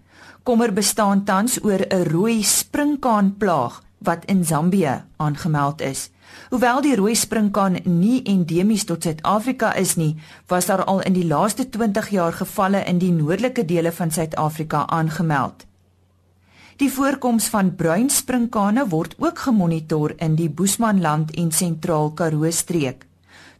Kommer 0.43 0.73
bestaan 0.73 1.23
tans 1.23 1.59
oor 1.63 1.85
'n 1.87 2.03
rooi 2.03 2.43
sprinkaanplaag 2.43 3.83
wat 3.97 4.25
in 4.25 4.45
Zambië 4.45 5.03
aangemeld 5.17 5.81
is. 5.81 6.09
Hoewel 6.49 6.81
die 6.81 6.95
rooi 6.95 7.15
sprinkaan 7.15 7.79
nie 7.83 8.21
endemies 8.23 8.85
tot 8.87 9.03
Suid-Afrika 9.03 9.73
is 9.75 9.95
nie, 9.95 10.15
was 10.47 10.65
daar 10.65 10.83
al 10.83 11.01
in 11.01 11.13
die 11.13 11.25
laaste 11.27 11.69
20 11.69 12.09
jaar 12.09 12.33
gevalle 12.33 12.83
in 12.85 12.99
die 12.99 13.11
noordelike 13.11 13.65
dele 13.65 13.91
van 13.91 14.11
Suid-Afrika 14.11 14.85
aangemeld. 14.87 15.65
Die 16.77 16.91
voorkoms 16.93 17.47
van 17.49 17.71
bruin 17.75 18.09
sprinkane 18.09 18.83
word 18.87 19.15
ook 19.17 19.39
gemonitor 19.39 20.13
in 20.21 20.35
die 20.37 20.49
Boesmanland 20.49 21.31
en 21.35 21.51
Sentraal 21.51 22.11
Karoo 22.13 22.51
streek. 22.51 23.07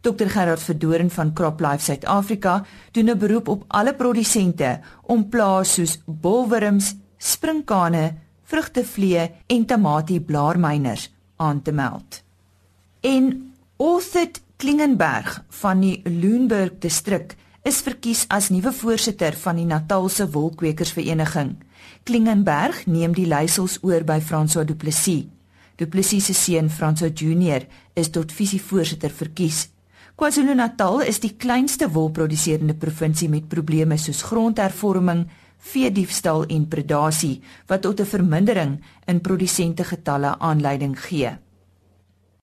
Dr 0.00 0.30
Gerard 0.30 0.62
Verdoren 0.62 1.10
van 1.10 1.32
CropLife 1.34 1.84
Suid-Afrika 1.84 2.64
doen 2.92 3.10
'n 3.10 3.18
beroep 3.18 3.48
op 3.48 3.64
alle 3.66 3.94
produsente 3.94 4.80
om 5.02 5.28
plaas 5.28 5.72
soos 5.74 5.98
bolwurms, 6.06 6.94
sprinkane, 7.16 8.14
vrugtevlee 8.44 9.30
en 9.46 9.66
tamatie 9.66 10.20
blaarmyners 10.20 11.10
aan 11.36 11.62
te 11.62 11.72
meld. 11.72 12.27
En 13.00 13.54
Orthid 13.76 14.40
Klingenberg 14.56 15.44
van 15.48 15.80
die 15.80 16.00
Loenburg 16.02 16.80
distrik 16.82 17.36
is 17.62 17.78
verkies 17.86 18.24
as 18.26 18.48
nuwe 18.50 18.72
voorsitter 18.74 19.36
van 19.38 19.60
die 19.60 19.66
Natalse 19.70 20.26
Wolkwekersvereniging. 20.34 21.52
Klingenberg 22.02 22.86
neem 22.90 23.14
die 23.14 23.28
leiersels 23.30 23.78
oor 23.86 24.02
by 24.02 24.18
François 24.18 24.66
Du 24.66 24.74
Plessis. 24.74 25.28
Du 25.78 25.86
Plessis 25.86 26.26
se 26.26 26.34
seun 26.34 26.70
François 26.74 27.14
Junior 27.14 27.68
is 27.94 28.10
tot 28.10 28.34
visievoorsitter 28.34 29.14
verkies. 29.14 29.68
KwaZulu-Natal 30.18 31.04
is 31.06 31.22
die 31.22 31.36
kleinste 31.38 31.86
wolproduserende 31.94 32.74
provinsie 32.74 33.30
met 33.30 33.46
probleme 33.46 33.94
soos 33.96 34.26
grondhervorming, 34.26 35.28
veediefstal 35.58 36.48
en 36.50 36.66
predasie 36.66 37.36
wat 37.68 37.82
tot 37.82 38.00
'n 38.00 38.06
vermindering 38.06 38.80
in 39.06 39.20
produsente 39.20 39.84
getalle 39.84 40.38
aanleiding 40.38 40.98
gee. 40.98 41.38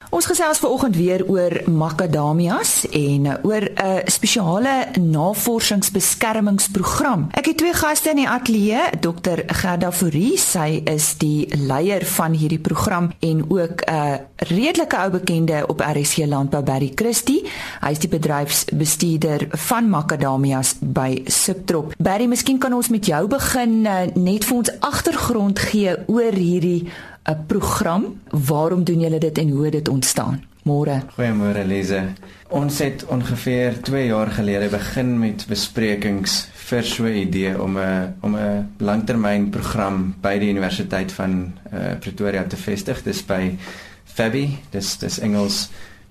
Ons 0.09 0.25
gesels 0.29 0.57
vanoggend 0.61 0.95
weer 0.95 1.23
oor 1.27 1.61
makadamias 1.69 2.85
en 2.91 3.25
uh, 3.25 3.33
oor 3.43 3.61
'n 3.61 3.71
uh, 3.81 3.97
spesiale 4.05 4.85
navorsingsbeskermingsprogram. 4.99 7.27
Ek 7.31 7.45
het 7.45 7.57
twee 7.57 7.73
gaste 7.73 8.09
in 8.09 8.15
die 8.15 8.29
ateljee, 8.29 8.79
Dr. 8.99 9.39
Gerda 9.47 9.91
Fourie, 9.91 10.37
sy 10.37 10.81
is 10.85 11.17
die 11.17 11.47
leier 11.57 12.05
van 12.05 12.33
hierdie 12.33 12.59
program 12.59 13.11
en 13.19 13.45
ook 13.49 13.81
'n 13.81 13.93
uh, 13.93 14.13
redelike 14.35 14.97
ou 14.97 15.09
bekende 15.09 15.67
op 15.67 15.81
RSC 15.81 16.17
Landbou 16.25 16.63
Barry 16.63 16.91
Christie. 16.95 17.43
Hy 17.81 17.91
is 17.91 17.99
die 17.99 18.09
bedryfsbestuurder 18.09 19.47
van 19.49 19.89
makadamias 19.89 20.75
by 20.79 21.21
Subtrop. 21.25 21.93
Barry, 21.97 22.25
miskien 22.25 22.57
kan 22.57 22.73
ons 22.73 22.89
met 22.89 23.05
jou 23.05 23.27
begin 23.27 23.85
uh, 23.85 23.99
net 24.13 24.45
vir 24.45 24.57
ons 24.57 24.79
agtergrond 24.79 25.59
gee 25.59 25.95
oor 26.07 26.31
hierdie 26.31 26.87
'n 27.25 27.45
program. 27.45 28.21
Waarom 28.29 28.83
doen 28.83 28.99
julle 28.99 29.17
dit 29.17 29.37
en 29.37 29.49
hoe 29.49 29.69
dit 29.69 29.89
ontstaan? 29.89 30.43
Môre. 30.65 31.01
Goeiemôre 31.13 31.65
Lize. 31.65 32.03
Ons 32.49 32.79
het 32.79 33.05
ongeveer 33.05 33.81
2 33.81 34.05
jaar 34.05 34.27
gelede 34.27 34.69
begin 34.69 35.19
met 35.19 35.45
besprekings 35.47 36.47
vir 36.53 36.83
so 36.83 37.03
'n 37.03 37.15
idee 37.15 37.61
om 37.61 37.77
'n 37.77 38.15
om 38.21 38.35
'n 38.35 38.73
langtermynprogram 38.77 40.15
by 40.21 40.39
die 40.39 40.49
Universiteit 40.49 41.11
van 41.11 41.53
uh, 41.73 41.79
Pretoria 41.99 42.43
te 42.43 42.57
vestig. 42.57 43.03
Dis 43.03 43.25
by 43.25 43.57
FABI, 44.03 44.57
dis 44.71 44.97
dis 44.97 45.19
Engels 45.19 45.69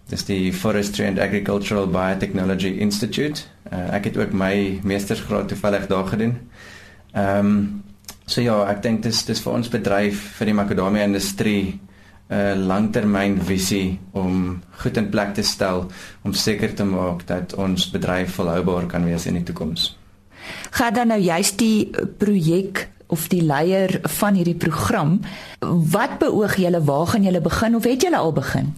dis 0.09 0.25
die 0.25 0.53
Forestry 0.53 1.07
and 1.07 1.19
Agricultural 1.19 1.87
Biotechnology 1.87 2.77
Institute. 2.79 3.43
Uh, 3.73 3.95
ek 3.95 4.05
het 4.05 4.17
ook 4.17 4.33
my 4.33 4.81
meestersgraad 4.83 5.49
toevallig 5.49 5.87
daar 5.87 6.07
gedoen. 6.07 6.39
Ehm 7.13 7.47
um, 7.47 7.83
So 8.27 8.41
ja, 8.41 8.57
ek 8.71 8.83
dink 8.83 9.03
dis 9.05 9.25
dis 9.29 9.43
vir 9.45 9.53
ons 9.53 9.69
bedryf 9.69 10.21
vir 10.39 10.51
die 10.51 10.57
makadamia 10.57 11.05
industrie 11.05 11.81
'n 12.25 12.35
uh, 12.35 12.55
langtermynvisie 12.57 13.99
om 14.13 14.63
goed 14.81 14.97
in 14.97 15.11
plek 15.11 15.35
te 15.35 15.43
stel 15.43 15.91
om 16.25 16.33
seker 16.33 16.75
te 16.75 16.85
maak 16.85 17.27
dat 17.27 17.53
ons 17.55 17.91
bedryf 17.91 18.35
volhoubaar 18.35 18.87
kan 18.87 19.05
wees 19.05 19.27
in 19.27 19.35
die 19.35 19.43
toekoms. 19.45 19.93
Gaan 20.71 20.95
dan 20.95 21.09
nou 21.09 21.21
juist 21.21 21.59
die 21.59 21.91
projek 22.19 22.89
of 23.07 23.29
die 23.29 23.43
leier 23.43 24.01
van 24.03 24.35
hierdie 24.35 24.57
program, 24.57 25.21
wat 25.61 26.19
beoog 26.19 26.57
julle 26.57 26.81
waar 26.85 27.07
gaan 27.07 27.23
julle 27.23 27.41
begin 27.41 27.77
of 27.77 27.85
het 27.85 28.03
julle 28.03 28.17
al 28.17 28.33
begin? 28.33 28.75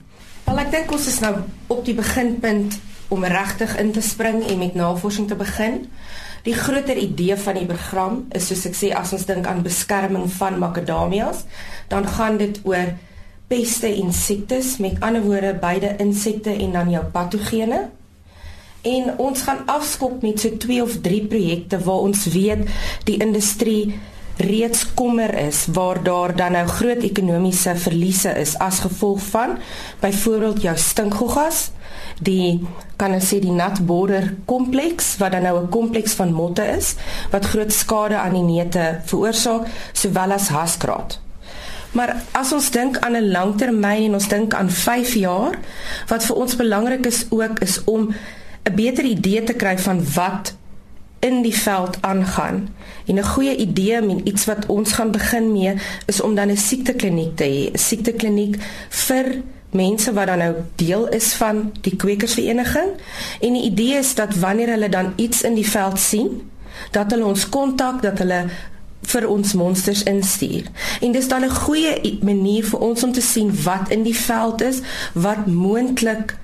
Wel 0.47 0.59
ek 0.59 0.71
dink 0.71 0.93
ons 0.93 1.07
is 1.07 1.21
nou 1.23 1.35
op 1.67 1.85
die 1.87 1.95
beginpunt 1.95 2.79
om 3.09 3.25
regtig 3.25 3.77
in 3.79 3.93
te 3.93 4.03
spring 4.03 4.43
en 4.47 4.59
met 4.59 4.75
navorsing 4.75 5.29
te 5.29 5.39
begin. 5.39 5.87
Die 6.47 6.55
groter 6.55 6.95
idee 6.97 7.35
van 7.43 7.59
die 7.59 7.67
program 7.67 8.21
is 8.39 8.47
soos 8.47 8.63
ek 8.69 8.77
sê 8.79 8.93
as 8.95 9.11
ons 9.17 9.27
dink 9.27 9.49
aan 9.51 9.65
beskerming 9.67 10.29
van 10.39 10.61
makadamias, 10.63 11.43
dan 11.91 12.07
gaan 12.07 12.39
dit 12.39 12.61
oor 12.63 12.93
peste 13.51 13.91
en 13.91 14.13
siektes, 14.15 14.77
met 14.83 15.01
ander 15.03 15.25
woorde 15.27 15.57
beide 15.59 15.97
insekte 16.03 16.55
en 16.55 16.75
dan 16.79 16.91
jou 16.91 17.03
patogene. 17.15 17.89
En 18.87 19.17
ons 19.19 19.43
gaan 19.43 19.65
afskop 19.67 20.23
met 20.23 20.39
so 20.39 20.55
2 20.63 20.83
of 20.83 21.01
3 21.03 21.25
projekte 21.27 21.81
waar 21.83 22.07
ons 22.07 22.29
weet 22.31 22.63
die 23.11 23.19
industrie 23.19 23.99
reeds 24.37 24.85
kommer 24.95 25.33
is 25.39 25.65
waar 25.73 26.03
daar 26.03 26.37
dan 26.37 26.53
nou 26.53 26.67
groot 26.69 27.03
ekonomiese 27.03 27.73
verliese 27.81 28.35
is 28.39 28.55
as 28.61 28.83
gevolg 28.85 29.23
van 29.33 29.57
byvoorbeeld 30.01 30.63
jou 30.63 30.77
stinkgoggas 30.77 31.71
die 32.21 32.67
kan 32.97 33.13
ons 33.13 33.29
sê 33.29 33.41
die 33.41 33.53
nat 33.53 33.83
border 33.87 34.35
kompleks 34.49 35.17
wat 35.21 35.33
dan 35.33 35.43
nou 35.43 35.61
'n 35.61 35.69
kompleks 35.69 36.13
van 36.13 36.33
motte 36.33 36.65
is 36.65 36.95
wat 37.31 37.45
groot 37.45 37.73
skade 37.73 38.17
aan 38.17 38.33
die 38.33 38.43
neute 38.57 39.01
veroorsaak 39.05 39.67
sowel 39.93 40.33
as 40.33 40.49
haskraat. 40.49 41.21
Maar 41.93 42.17
as 42.33 42.53
ons 42.53 42.71
dink 42.71 42.99
aan 42.99 43.17
'n 43.17 43.31
langtermyn 43.31 44.05
en 44.05 44.15
ons 44.15 44.29
dink 44.29 44.55
aan 44.55 44.71
5 44.71 45.15
jaar 45.15 45.59
wat 46.09 46.25
vir 46.25 46.37
ons 46.37 46.57
belangrik 46.57 47.07
is 47.07 47.27
ook 47.31 47.59
is 47.59 47.85
om 47.85 48.15
'n 48.63 48.75
beter 48.75 49.05
idee 49.05 49.45
te 49.45 49.53
kry 49.53 49.79
van 49.79 50.05
wat 50.15 50.55
in 51.19 51.43
die 51.43 51.57
veld 51.57 51.97
aangaan. 52.01 52.69
En 53.07 53.15
'n 53.15 53.23
goeie 53.23 53.57
idee 53.57 53.97
en 53.97 54.29
iets 54.29 54.45
wat 54.45 54.67
ons 54.67 54.93
gaan 54.93 55.11
begin 55.11 55.53
mee 55.53 55.75
is 56.07 56.21
om 56.21 56.35
dan 56.35 56.51
'n 56.51 56.57
siektekliniek 56.57 57.37
te 57.37 57.45
hê, 57.45 57.73
'n 57.73 57.79
siektekliniek 57.79 58.57
vir 58.89 59.43
mense 59.77 60.13
wat 60.13 60.27
dan 60.27 60.39
nou 60.39 60.55
deel 60.81 61.09
is 61.09 61.33
van 61.39 61.73
die 61.81 61.97
kwekersvereniging 61.97 62.95
en 63.41 63.59
die 63.59 63.67
idee 63.71 63.99
is 63.99 64.15
dat 64.15 64.35
wanneer 64.43 64.75
hulle 64.75 64.89
dan 64.89 65.13
iets 65.17 65.43
in 65.43 65.55
die 65.55 65.69
veld 65.69 65.99
sien 66.01 66.51
dat 66.91 67.11
hulle 67.11 67.25
ons 67.25 67.49
kontak 67.49 68.03
dat 68.03 68.19
hulle 68.19 68.47
vir 69.07 69.29
ons 69.31 69.53
monsters 69.55 70.03
instuur. 70.03 70.67
En 71.01 71.13
dis 71.13 71.29
dan 71.29 71.45
'n 71.45 71.51
goeie 71.51 72.19
manier 72.23 72.65
vir 72.65 72.81
ons 72.81 73.03
om 73.03 73.13
te 73.13 73.21
sien 73.21 73.63
wat 73.63 73.89
in 73.89 74.03
die 74.03 74.17
veld 74.17 74.63
is 74.63 74.81
wat 75.13 75.47
moontlik 75.47 76.37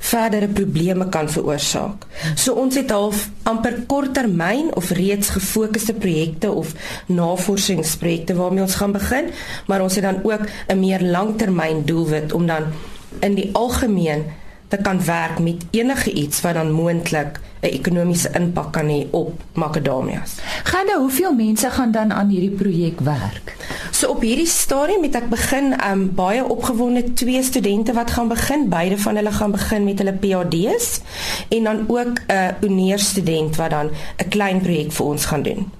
verdere 0.00 0.48
probleme 0.48 1.08
kan 1.12 1.28
veroorsaak. 1.30 2.06
So 2.34 2.56
ons 2.58 2.74
het 2.80 2.90
half 2.90 3.28
amper 3.48 3.82
korttermyn 3.86 4.72
of 4.76 4.90
reeds 4.96 5.28
gefokusde 5.36 5.94
projekte 6.00 6.50
of 6.50 6.72
navorsingsprojekte 7.06 8.34
waarmee 8.34 8.64
ons 8.64 8.78
gaan 8.80 8.96
begin, 8.96 9.30
maar 9.66 9.84
ons 9.84 9.94
het 9.94 10.04
dan 10.04 10.22
ook 10.24 10.48
'n 10.68 10.78
meer 10.80 11.02
langtermyn 11.02 11.84
doelwit 11.84 12.32
om 12.32 12.46
dan 12.46 12.72
in 13.20 13.34
die 13.34 13.50
algemeen 13.52 14.24
te 14.70 14.76
kan 14.76 15.04
werk 15.04 15.38
met 15.38 15.64
enige 15.70 16.12
iets 16.12 16.40
wat 16.40 16.54
dan 16.54 16.70
moontlik 16.70 17.40
'n 17.60 17.66
ekonomiese 17.66 18.30
impak 18.32 18.72
kan 18.72 18.88
hê 18.88 19.06
op 19.10 19.42
makadamias. 19.52 20.38
Gaan 20.62 20.86
nou 20.86 20.98
hoeveel 20.98 21.34
mense 21.34 21.70
gaan 21.70 21.90
dan 21.92 22.12
aan 22.12 22.28
hierdie 22.28 22.50
projek 22.50 23.00
werk? 23.00 23.56
So 23.90 24.08
op 24.08 24.20
hierdie 24.20 24.46
stadium 24.46 25.02
het 25.02 25.14
ek 25.14 25.28
begin 25.28 25.74
um 25.90 26.14
baie 26.14 26.44
opgewonde 26.44 27.12
twee 27.12 27.42
studente 27.42 27.92
wat 27.92 28.10
gaan 28.10 28.28
begin, 28.28 28.68
beide 28.68 28.98
van 28.98 29.16
hulle 29.16 29.32
gaan 29.32 29.50
begin 29.50 29.84
met 29.84 29.98
hulle 29.98 30.12
PhD's 30.12 31.00
en 31.48 31.64
dan 31.64 31.84
ook 31.88 32.18
'n 32.26 32.32
uh, 32.32 32.48
oneerstudent 32.62 33.56
wat 33.56 33.70
dan 33.70 33.90
'n 34.16 34.28
klein 34.28 34.60
projek 34.60 34.92
vir 34.92 35.06
ons 35.06 35.24
gaan 35.24 35.42
doen. 35.42 35.70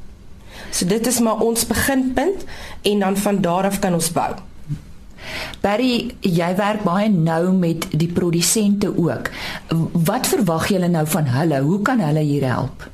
So 0.70 0.87
dit 0.87 1.06
is 1.06 1.20
maar 1.20 1.38
ons 1.38 1.66
beginpunt 1.66 2.44
en 2.82 2.99
dan 2.99 3.16
van 3.16 3.40
daar 3.40 3.64
af 3.64 3.78
kan 3.78 3.94
ons 3.94 4.12
bou. 4.12 4.35
Barry, 5.61 6.15
jy 6.21 6.55
werk 6.57 6.83
baie 6.85 7.09
nou 7.09 7.53
met 7.53 7.87
die 7.91 8.09
produsente 8.09 8.93
ook. 8.97 9.31
Wat 9.93 10.27
verwag 10.27 10.69
julle 10.69 10.89
nou 10.89 11.07
van 11.07 11.25
hulle? 11.25 11.61
Hoe 11.61 11.83
kan 11.83 12.01
hulle 12.01 12.21
hier 12.21 12.49
help? 12.49 12.89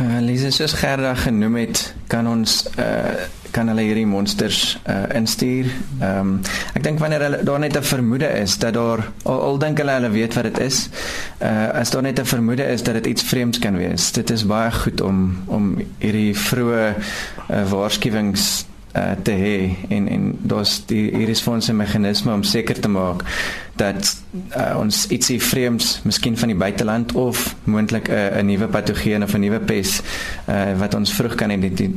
Uh, 0.00 0.20
Lise 0.20 0.50
soos 0.50 0.72
Gerda 0.72 1.14
genoem 1.14 1.56
het, 1.66 1.94
kan 2.06 2.28
ons 2.28 2.64
uh 2.78 3.30
kan 3.52 3.68
hulle 3.68 3.82
hierdie 3.84 4.06
monsters 4.08 4.78
uh 4.88 5.02
instuur. 5.12 5.66
Ehm 6.00 6.18
um, 6.18 6.30
ek 6.72 6.86
dink 6.86 7.02
wanneer 7.02 7.20
hulle 7.26 7.40
daar 7.44 7.58
net 7.60 7.76
'n 7.76 7.84
vermoede 7.84 8.30
is 8.40 8.56
dat 8.58 8.72
daar 8.74 9.02
al, 9.22 9.40
al 9.40 9.58
dink 9.58 9.78
hulle 9.78 9.92
hulle 9.92 10.10
weet 10.10 10.34
wat 10.34 10.44
dit 10.48 10.58
is, 10.58 10.88
uh 11.42 11.68
as 11.82 11.90
daar 11.90 12.02
net 12.02 12.20
'n 12.20 12.24
vermoede 12.24 12.64
is 12.64 12.82
dat 12.82 12.94
dit 12.94 13.06
iets 13.06 13.22
vreemds 13.22 13.58
kan 13.58 13.76
wees. 13.76 14.12
Dit 14.12 14.30
is 14.30 14.46
baie 14.46 14.72
goed 14.72 15.00
om 15.00 15.36
om 15.46 15.76
hierdie 15.98 16.32
vroeë 16.38 16.94
uh, 16.96 17.70
waarskuwings 17.70 18.64
uh, 18.96 19.12
te 19.22 19.32
hê 19.32 19.76
en 19.88 20.08
en 20.08 20.38
daar's 20.42 20.82
die 20.86 21.10
hier 21.16 21.28
is 21.28 21.42
vir 21.42 21.54
ons 21.54 21.68
'n 21.68 21.76
meganisme 21.76 22.32
om 22.32 22.42
seker 22.42 22.80
te 22.80 22.88
maak 22.88 23.24
dat 23.76 24.16
uh, 24.56 24.76
ons 24.78 25.06
ietsie 25.08 25.38
vreemds, 25.42 26.00
miskien 26.04 26.36
van 26.38 26.50
die 26.52 26.56
buiteland 26.56 27.12
of 27.12 27.54
moontlik 27.64 28.08
'n 28.08 28.12
uh, 28.12 28.42
nuwe 28.42 28.68
patogeen 28.68 29.22
of 29.22 29.34
'n 29.34 29.40
nuwe 29.40 29.60
pes 29.60 30.00
uh, 30.48 30.78
wat 30.78 30.94
ons 30.94 31.12
vroeg 31.12 31.34
kan 31.34 31.50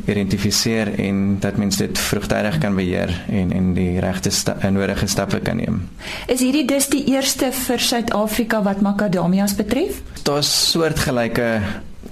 identifiseer 0.06 1.00
en 1.00 1.38
dat 1.40 1.58
mens 1.58 1.78
dit 1.78 2.00
vroegtydig 2.00 2.58
kan 2.58 2.76
beheer 2.76 3.24
en 3.30 3.52
en 3.52 3.74
die 3.74 4.00
regte 4.00 4.30
sta 4.30 4.70
nodige 4.70 5.08
stappe 5.08 5.40
kan 5.40 5.56
neem. 5.56 5.90
Is 6.28 6.40
hierdie 6.40 6.66
dus 6.66 6.90
die 6.90 7.06
eerste 7.06 7.52
vir 7.52 7.80
Suid-Afrika 7.80 8.64
wat 8.64 8.82
makadamias 8.82 9.56
betref? 9.56 10.02
Daar's 10.24 10.72
soortgelyke 10.72 11.62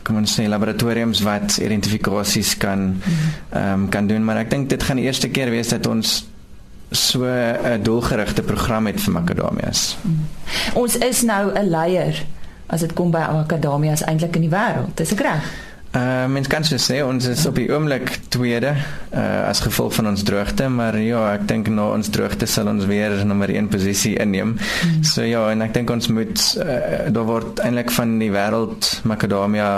kom 0.04 0.18
ons 0.18 0.36
sê 0.40 0.48
laboratoriums 0.48 1.22
wat 1.24 1.58
identifikasies 1.58 2.58
kan 2.58 3.02
ehm 3.50 3.74
um, 3.74 3.90
kan 3.90 4.08
doen 4.08 4.24
maar 4.24 4.38
ek 4.44 4.50
dink 4.50 4.70
dit 4.70 4.84
gaan 4.84 5.00
die 5.00 5.06
eerste 5.06 5.30
keer 5.30 5.50
wees 5.50 5.70
dat 5.70 5.88
ons 5.88 6.26
so 6.94 7.26
'n 7.26 7.82
doelgerigte 7.82 8.42
program 8.42 8.86
het 8.86 9.02
vir 9.02 9.14
makadamias. 9.14 9.98
Ons 10.74 10.98
is 10.98 11.22
nou 11.22 11.52
'n 11.54 11.70
leier 11.70 12.26
as 12.66 12.80
dit 12.80 12.94
kom 12.94 13.12
by 13.12 13.26
makadamias 13.32 14.04
eintlik 14.04 14.36
in 14.36 14.42
die 14.42 14.50
wêreld. 14.50 14.96
Dis 14.96 15.12
reg. 15.12 15.44
Uh 15.94 16.26
mens 16.26 16.48
kan 16.50 16.64
so 16.66 16.80
sê 16.82 17.04
ons 17.06 17.26
is 17.30 17.44
op 17.46 17.58
die 17.60 17.68
oomblik 17.70 18.16
tweede 18.34 18.72
uh 19.14 19.44
as 19.46 19.62
gevolg 19.62 19.94
van 19.94 20.10
ons 20.10 20.24
droogte, 20.26 20.66
maar 20.74 20.98
ja, 20.98 21.22
ek 21.36 21.46
dink 21.52 21.70
na 21.70 21.92
ons 21.94 22.10
droogte 22.10 22.48
sal 22.50 22.72
ons 22.72 22.88
weer 22.90 23.20
nommer 23.30 23.52
1 23.54 23.70
posisie 23.70 24.16
inneem. 24.18 24.56
Mm. 24.56 25.04
So 25.06 25.22
ja, 25.28 25.46
en 25.54 25.62
ek 25.62 25.76
dink 25.78 25.94
ons 25.94 26.10
moet 26.10 26.48
uh, 26.64 27.12
daar 27.14 27.30
word 27.30 27.62
eintlik 27.62 27.94
van 27.94 28.18
die 28.18 28.32
wêreld 28.34 28.90
makadamia 29.06 29.70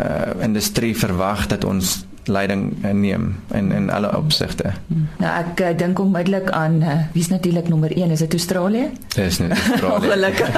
uh 0.00 0.18
industrie 0.42 0.94
verwag 0.96 1.46
dat 1.50 1.64
ons 1.68 2.00
leiding 2.24 2.82
neem 2.92 3.36
in 3.52 3.72
in 3.72 3.90
alle 3.90 4.16
opsigte. 4.16 4.72
Nou 5.18 5.30
ek 5.30 5.60
uh, 5.60 5.70
dink 5.78 5.98
onmiddellik 5.98 6.50
aan 6.50 6.82
uh, 6.82 6.96
wie's 7.12 7.28
natuurlik 7.28 7.68
nommer 7.68 7.92
1 7.96 8.10
is 8.10 8.18
dit 8.18 8.32
Australië? 8.32 8.90
Dis 9.14 9.38
net 9.38 9.52
Australië. 9.52 10.10
Gelukkig. 10.12 10.50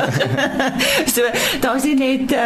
so 1.15 1.29
daar 1.61 1.77
is 1.77 1.87
net 1.99 2.33
uh, 2.33 2.41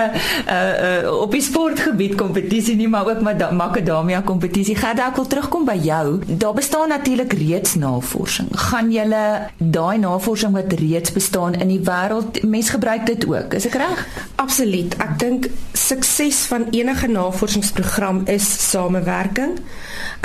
uh, 0.49 1.05
uh, 1.05 1.13
op 1.21 1.33
die 1.33 1.43
sportgebied 1.43 2.15
kompetisie 2.15 2.77
nie 2.77 2.89
maar 2.89 3.09
ook 3.09 3.21
met 3.21 3.51
makadamia 3.51 4.21
kompetisie. 4.21 4.77
Gaan 4.77 5.01
ek 5.01 5.17
wil 5.17 5.27
terugkom 5.27 5.65
by 5.69 5.79
jou. 5.83 6.21
Daar 6.27 6.55
bestaan 6.55 6.89
natuurlik 6.89 7.33
reeds 7.33 7.75
navorsing. 7.75 8.49
Gaan 8.69 8.93
julle 8.93 9.25
daai 9.57 9.99
navorsing 9.99 10.53
wat 10.57 10.73
reeds 10.73 11.13
bestaan 11.13 11.55
in 11.55 11.73
die 11.73 11.83
wêreld 11.85 12.43
mens 12.45 12.71
gebruik 12.71 13.07
dit 13.07 13.27
ook. 13.27 13.55
Is 13.55 13.67
ek 13.67 13.81
reg? 13.81 14.07
Absoluut. 14.43 14.97
Ek 15.03 15.19
dink 15.19 15.51
sukses 15.73 16.45
van 16.51 16.69
enige 16.71 17.09
navorsingsprogram 17.11 18.23
is 18.31 18.47
samewerking 18.71 19.06
samewerking. 19.07 19.59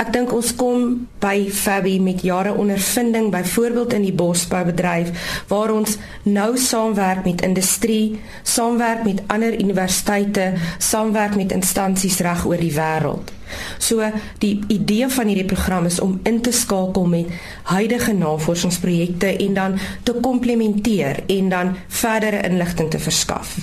Ek 0.02 0.10
dink 0.12 0.32
ons 0.34 0.52
kom 0.58 1.06
by 1.22 1.48
Fabi 1.50 1.98
met 2.02 2.22
jare 2.22 2.54
ondervinding 2.58 3.30
byvoorbeeld 3.30 3.92
in 3.94 4.06
die 4.08 4.14
bosboubedryf 4.14 5.12
waar 5.48 5.70
ons 5.70 5.98
nou 6.24 6.56
saamwerk 6.58 7.24
met 7.24 7.42
industrie, 7.42 8.20
saamwerk 8.42 9.04
met 9.04 9.22
ander 9.28 9.54
universiteite, 9.54 10.52
saamwerk 10.78 11.36
met 11.36 11.52
instansies 11.52 12.20
reg 12.24 12.44
oor 12.46 12.58
die 12.58 12.74
wêreld. 12.74 13.30
So 13.78 14.00
die 14.40 14.54
idee 14.72 15.08
van 15.12 15.28
hierdie 15.28 15.48
program 15.48 15.86
is 15.86 16.00
om 16.00 16.20
in 16.24 16.40
te 16.40 16.52
skakel 16.56 17.04
met 17.06 17.32
huidige 17.68 18.14
navorsingsprojekte 18.16 19.36
en 19.36 19.54
dan 19.54 19.78
te 20.02 20.14
komplementeer 20.24 21.22
en 21.26 21.48
dan 21.52 21.76
verdere 21.88 22.40
inligting 22.48 22.90
te 22.90 22.98
verskaf. 22.98 23.58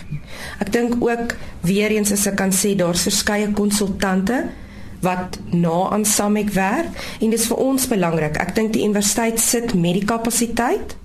Ek 0.61 0.71
dink 0.71 0.99
ook 1.01 1.35
weer 1.65 1.91
eens 1.95 2.13
as 2.13 2.27
ek 2.29 2.37
kan 2.39 2.53
sê 2.53 2.75
daar's 2.77 3.07
verskeie 3.09 3.49
konsultante 3.57 4.43
wat 5.01 5.39
na 5.51 5.89
aan 5.89 6.05
Samek 6.05 6.49
werk 6.55 7.03
en 7.19 7.29
dit 7.29 7.39
is 7.39 7.47
vir 7.47 7.57
ons 7.57 7.87
belangrik. 7.87 8.37
Ek 8.37 8.55
dink 8.55 8.73
die 8.73 8.83
universiteit 8.83 9.39
sit 9.39 9.73
met 9.73 9.99
die 9.99 10.05
kapasiteit, 10.05 10.95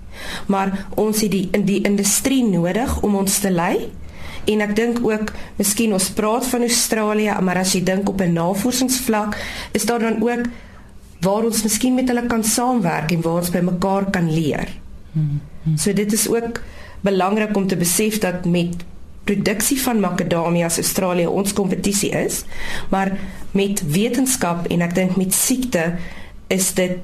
maar 0.47 0.87
ons 0.95 1.21
het 1.21 1.31
die 1.31 1.47
in 1.55 1.65
die 1.67 1.81
industrie 1.87 2.43
nodig 2.43 3.01
om 3.03 3.15
ons 3.15 3.39
te 3.39 3.51
lei. 3.51 3.89
En 4.45 4.61
ek 4.61 4.75
dink 4.77 4.99
ook, 5.01 5.31
miskien 5.57 5.93
ons 5.93 6.11
praat 6.13 6.45
van 6.45 6.61
Australië, 6.67 7.33
maar 7.41 7.57
as 7.63 7.73
jy 7.73 7.81
dink 7.83 8.09
op 8.09 8.21
'n 8.21 8.33
navorsingsvlak, 8.33 9.37
is 9.73 9.85
daar 9.85 9.99
dan 9.99 10.21
ook 10.21 10.45
waar 11.21 11.43
ons 11.43 11.63
miskien 11.63 11.95
met 11.95 12.07
hulle 12.07 12.27
kan 12.27 12.43
saamwerk 12.43 13.11
en 13.11 13.21
waar 13.21 13.41
ons 13.41 13.49
by 13.49 13.59
mekaar 13.59 14.09
kan 14.11 14.31
leer. 14.31 14.69
So 15.75 15.93
dit 15.93 16.13
is 16.13 16.27
ook 16.29 16.61
belangrik 17.01 17.55
om 17.57 17.67
te 17.67 17.77
besef 17.77 18.19
dat 18.19 18.45
met 18.45 18.83
produksie 19.25 19.77
van 19.81 19.99
makadamias 19.99 20.77
Australië 20.77 21.27
ons 21.27 21.53
kompetisie 21.53 22.11
is, 22.17 22.43
maar 22.89 23.11
met 23.51 23.81
wetenskap 23.91 24.67
en 24.69 24.85
ek 24.85 24.95
dink 24.95 25.15
met 25.19 25.33
siekte 25.33 25.95
is 26.53 26.73
dit 26.77 26.99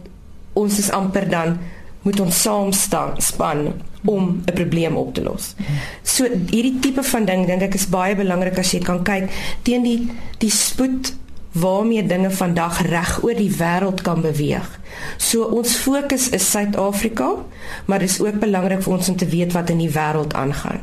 ons 0.53 0.79
is 0.79 0.91
amper 0.93 1.29
dan 1.29 1.57
moet 2.01 2.19
ons 2.19 2.41
saam 2.41 2.71
staan 2.73 3.17
span 3.21 3.71
om 4.05 4.41
'n 4.45 4.53
probleem 4.53 4.95
op 4.97 5.13
te 5.13 5.23
los. 5.23 5.55
So 6.03 6.25
hierdie 6.49 6.79
tipe 6.79 7.03
van 7.03 7.25
ding 7.25 7.45
dink 7.45 7.61
ek 7.61 7.73
is 7.73 7.89
baie 7.89 8.15
belangrik 8.15 8.57
as 8.57 8.71
jy 8.71 8.79
kan 8.79 9.03
kyk 9.03 9.29
teen 9.61 9.83
die 9.83 10.09
die 10.37 10.49
spoed 10.49 11.13
waarmee 11.51 12.05
dinge 12.05 12.31
vandag 12.31 12.81
reg 12.81 13.23
oor 13.23 13.35
die 13.35 13.51
wêreld 13.51 14.01
kan 14.01 14.21
beweeg. 14.21 14.79
So 15.17 15.43
ons 15.43 15.75
fokus 15.75 16.29
is 16.29 16.51
Suid-Afrika, 16.51 17.35
maar 17.85 17.99
dit 17.99 18.09
is 18.09 18.21
ook 18.21 18.39
belangrik 18.39 18.81
vir 18.81 18.93
ons 18.93 19.09
om 19.09 19.15
te 19.15 19.27
weet 19.27 19.51
wat 19.51 19.69
in 19.69 19.77
die 19.77 19.91
wêreld 19.91 20.33
aangaan. 20.33 20.79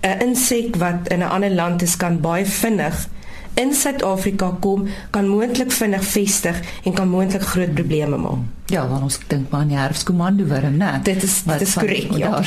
'n 0.00 0.20
insek 0.20 0.76
wat 0.76 1.08
in 1.08 1.22
'n 1.22 1.32
ander 1.34 1.50
land 1.50 1.82
is 1.82 1.96
kan 1.96 2.20
baie 2.20 2.46
vinnig 2.46 3.08
in 3.54 3.74
Suid-Afrika 3.74 4.56
kom, 4.60 4.88
kan 5.10 5.28
moontlik 5.28 5.72
vinnig 5.72 6.04
vestig 6.04 6.60
en 6.84 6.92
kan 6.92 7.08
moontlik 7.08 7.42
groot 7.42 7.74
probleme 7.74 8.16
maak. 8.16 8.61
Ja, 8.72 8.86
want 8.88 9.04
ons 9.04 9.18
dink 9.28 9.50
maar 9.52 9.66
aan 9.66 9.68
die 9.68 9.76
herfskomando 9.76 10.46
wurm, 10.48 10.78
né? 10.80 10.94
Dit 11.04 11.20
is 11.26 11.34
dit 11.44 11.60
is 11.60 11.74
korrek, 11.76 12.14
ja. 12.16 12.38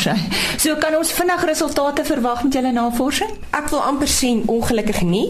So 0.58 0.74
kan 0.82 0.96
ons 0.98 1.12
vinnig 1.14 1.44
resultate 1.46 2.02
verwag 2.08 2.42
met 2.48 2.58
julle 2.58 2.72
navorsing? 2.74 3.36
Ek 3.54 3.70
wil 3.70 3.84
amper 3.86 4.10
sien 4.10 4.42
ongelukkig 4.50 5.04
nie. 5.06 5.28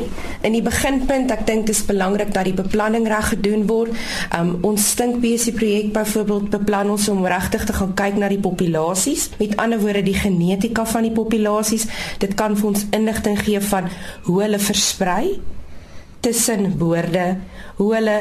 In 0.48 0.56
die 0.56 0.64
beginpunt, 0.64 1.34
ek 1.36 1.44
dink 1.50 1.68
dit 1.68 1.76
is 1.76 1.84
belangrik 1.90 2.32
dat 2.32 2.48
die 2.48 2.56
beplanning 2.56 3.10
reg 3.12 3.34
gedoen 3.34 3.68
word. 3.68 3.92
Um 4.38 4.54
ons 4.70 4.88
stinkbesie 4.94 5.52
projek 5.58 5.92
byvoorbeeld 5.98 6.48
beplan 6.56 6.94
ons 6.96 7.10
om 7.12 7.28
regtig 7.28 7.68
te 7.68 7.76
gaan 7.76 7.92
kyk 8.00 8.22
na 8.24 8.32
die 8.32 8.40
populasies. 8.40 9.28
Met 9.42 9.60
ander 9.60 9.84
woorde, 9.84 10.06
die 10.08 10.16
genetika 10.16 10.88
van 10.96 11.10
die 11.10 11.14
populasies. 11.20 11.90
Dit 12.24 12.40
kan 12.40 12.56
vir 12.56 12.72
ons 12.72 12.88
inligting 12.96 13.36
gee 13.44 13.60
van 13.68 13.92
hoe 14.30 14.42
hulle 14.46 14.64
versprei 14.64 15.42
tussen 16.24 16.72
boorde, 16.80 17.36
hoe 17.76 17.94
hulle 18.00 18.20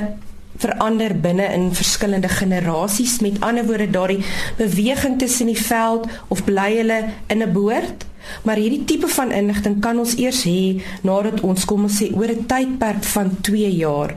verander 0.56 1.14
binne 1.20 1.46
in 1.52 1.74
verskillende 1.74 2.28
generasies 2.28 3.18
met 3.20 3.40
ander 3.40 3.66
woorde 3.66 3.90
daardie 3.90 4.24
beweging 4.56 5.18
tussen 5.18 5.46
die 5.46 5.58
veld 5.58 6.06
of 6.28 6.44
bly 6.44 6.70
hulle 6.76 7.00
in 7.26 7.42
'n 7.42 7.52
boord 7.52 8.06
maar 8.42 8.56
hierdie 8.56 8.84
tipe 8.84 9.08
van 9.08 9.32
inligting 9.32 9.80
kan 9.80 9.98
ons 9.98 10.16
eers 10.16 10.44
hê 10.44 10.82
nadat 11.02 11.40
ons 11.40 11.64
kom 11.64 11.82
ons 11.82 12.02
sê 12.02 12.12
oor 12.14 12.30
'n 12.30 12.46
tydperk 12.46 13.04
van 13.04 13.36
2 13.40 13.70
jaar 13.76 14.16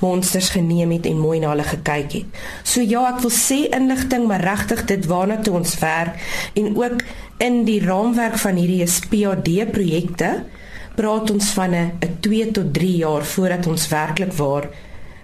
monsters 0.00 0.48
geneem 0.48 0.90
het 0.90 1.06
en 1.06 1.18
mooi 1.20 1.38
na 1.40 1.50
hulle 1.52 1.66
gekyk 1.66 2.12
het. 2.12 2.38
So 2.64 2.80
ja, 2.80 3.02
ek 3.12 3.20
wil 3.20 3.32
sê 3.34 3.68
inligting, 3.76 4.26
maar 4.26 4.40
regtig 4.40 4.84
dit 4.88 5.06
waarna 5.06 5.40
toe 5.44 5.58
ons 5.60 5.78
werk 5.82 6.16
en 6.54 6.76
ook 6.76 7.04
in 7.44 7.64
die 7.64 7.80
raamwerk 7.84 8.38
van 8.38 8.56
hierdie 8.60 8.86
SPAD 8.86 9.50
projekte 9.72 10.44
praat 10.96 11.30
ons 11.30 11.52
van 11.56 11.74
'n 11.74 12.16
2 12.20 12.50
tot 12.50 12.72
3 12.74 12.96
jaar 12.96 13.24
voordat 13.24 13.66
ons 13.66 13.88
werklik 13.88 14.32
waar 14.32 14.68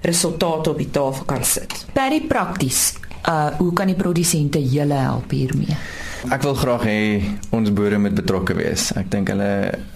resultate 0.06 0.70
op 0.70 0.78
die 0.78 0.90
tafel 0.90 1.24
kan 1.28 1.44
sit. 1.44 1.84
Perry 1.92 2.22
prakties, 2.28 2.94
uh 3.28 3.52
hoe 3.58 3.72
kan 3.72 3.90
die 3.90 3.98
produsente 3.98 4.62
julle 4.62 4.94
help 4.94 5.30
hiermee? 5.34 5.76
Ek 6.32 6.42
wil 6.42 6.54
graag 6.58 6.84
hê 6.88 7.00
ons 7.54 7.68
boere 7.76 7.98
moet 8.00 8.14
betrokke 8.16 8.56
wees. 8.56 8.88
Ek 8.98 9.10
dink 9.12 9.28
hulle 9.30 9.48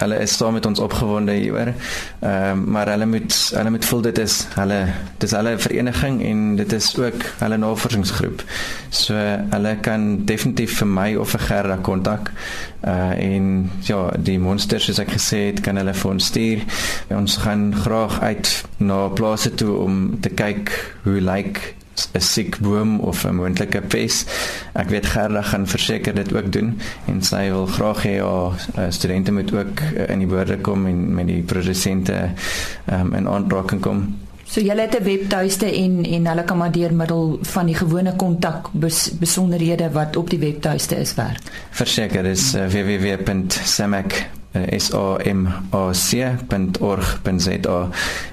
hulle 0.03 0.19
is 0.23 0.35
saam 0.37 0.55
met 0.59 0.67
ons 0.69 0.83
opgewonde 0.85 1.35
hieroor. 1.35 1.73
Ehm 1.73 2.51
um, 2.53 2.67
maar 2.75 2.91
hulle 2.93 3.09
moet 3.09 3.35
hulle 3.57 3.73
moet 3.75 3.89
voel 3.89 4.05
dit 4.09 4.21
is 4.23 4.37
hulle 4.55 4.79
dis 5.23 5.35
hulle 5.37 5.57
vereniging 5.59 6.21
en 6.29 6.45
dit 6.61 6.77
is 6.77 6.91
ook 7.01 7.25
hulle 7.41 7.59
navorsingsgroep. 7.65 8.45
So 8.91 9.17
hulle 9.55 9.75
kan 9.87 10.07
definitief 10.29 10.79
vir 10.83 10.93
my 10.93 11.09
of 11.17 11.35
vir 11.35 11.47
Gerda 11.49 11.81
kontak. 11.91 12.31
Uh 12.85 13.13
en 13.17 13.71
ja, 13.89 14.01
die 14.17 14.39
monsters 14.39 14.87
soos 14.89 15.03
ek 15.03 15.17
gesê 15.17 15.43
het, 15.51 15.65
kan 15.65 15.81
hulle 15.81 15.95
vir 15.97 16.11
ons 16.11 16.31
stuur. 16.33 16.65
Ons 17.17 17.41
gaan 17.43 17.71
graag 17.75 18.21
uit 18.21 18.55
na 18.79 19.03
plase 19.09 19.55
toe 19.55 19.77
om 19.83 20.01
te 20.21 20.31
kyk 20.31 20.73
hoe 21.05 21.21
lyk 21.21 21.29
like 21.57 21.80
'n 22.13 22.21
siek 22.21 22.59
boom 22.59 23.01
of 23.01 23.25
'n 23.25 23.35
moontlike 23.35 23.81
pes. 23.81 24.25
Ek 24.73 24.89
weet 24.89 25.07
Gerda 25.07 25.43
gaan 25.43 25.67
verseker 25.67 26.15
dit 26.15 26.35
ook 26.35 26.53
doen 26.53 26.81
en 27.07 27.23
sy 27.23 27.51
wil 27.51 27.67
graag 27.67 28.03
hê 28.03 28.19
haar 28.21 28.93
studente 28.93 29.33
moet 29.33 29.53
ook 29.55 29.81
in 30.09 30.19
die 30.19 30.27
boorde 30.27 30.59
kom 30.59 30.87
en 30.87 31.15
met 31.15 31.27
die 31.27 31.43
produsente 31.43 32.31
um, 32.93 33.15
in 33.15 33.29
aanraking 33.29 33.81
kom. 33.81 34.17
So 34.51 34.61
julle 34.61 34.81
het 34.81 34.99
'n 34.99 35.05
webtuiste 35.05 35.67
en 35.67 36.05
en 36.05 36.27
hulle 36.27 36.45
kan 36.45 36.57
maar 36.57 36.73
deur 36.73 36.95
middel 36.95 37.39
van 37.43 37.67
die 37.67 37.75
gewone 37.75 38.17
kontak 38.17 38.69
bes, 38.73 39.11
besonderhede 39.19 39.91
wat 39.91 40.17
op 40.17 40.31
die 40.31 40.39
webtuiste 40.39 40.97
is 40.97 41.15
werk. 41.15 41.41
Verseker 41.71 42.25
is 42.25 42.55
uh, 42.55 42.67
www.samac 42.67 44.27
samoc.org.za 44.53 46.41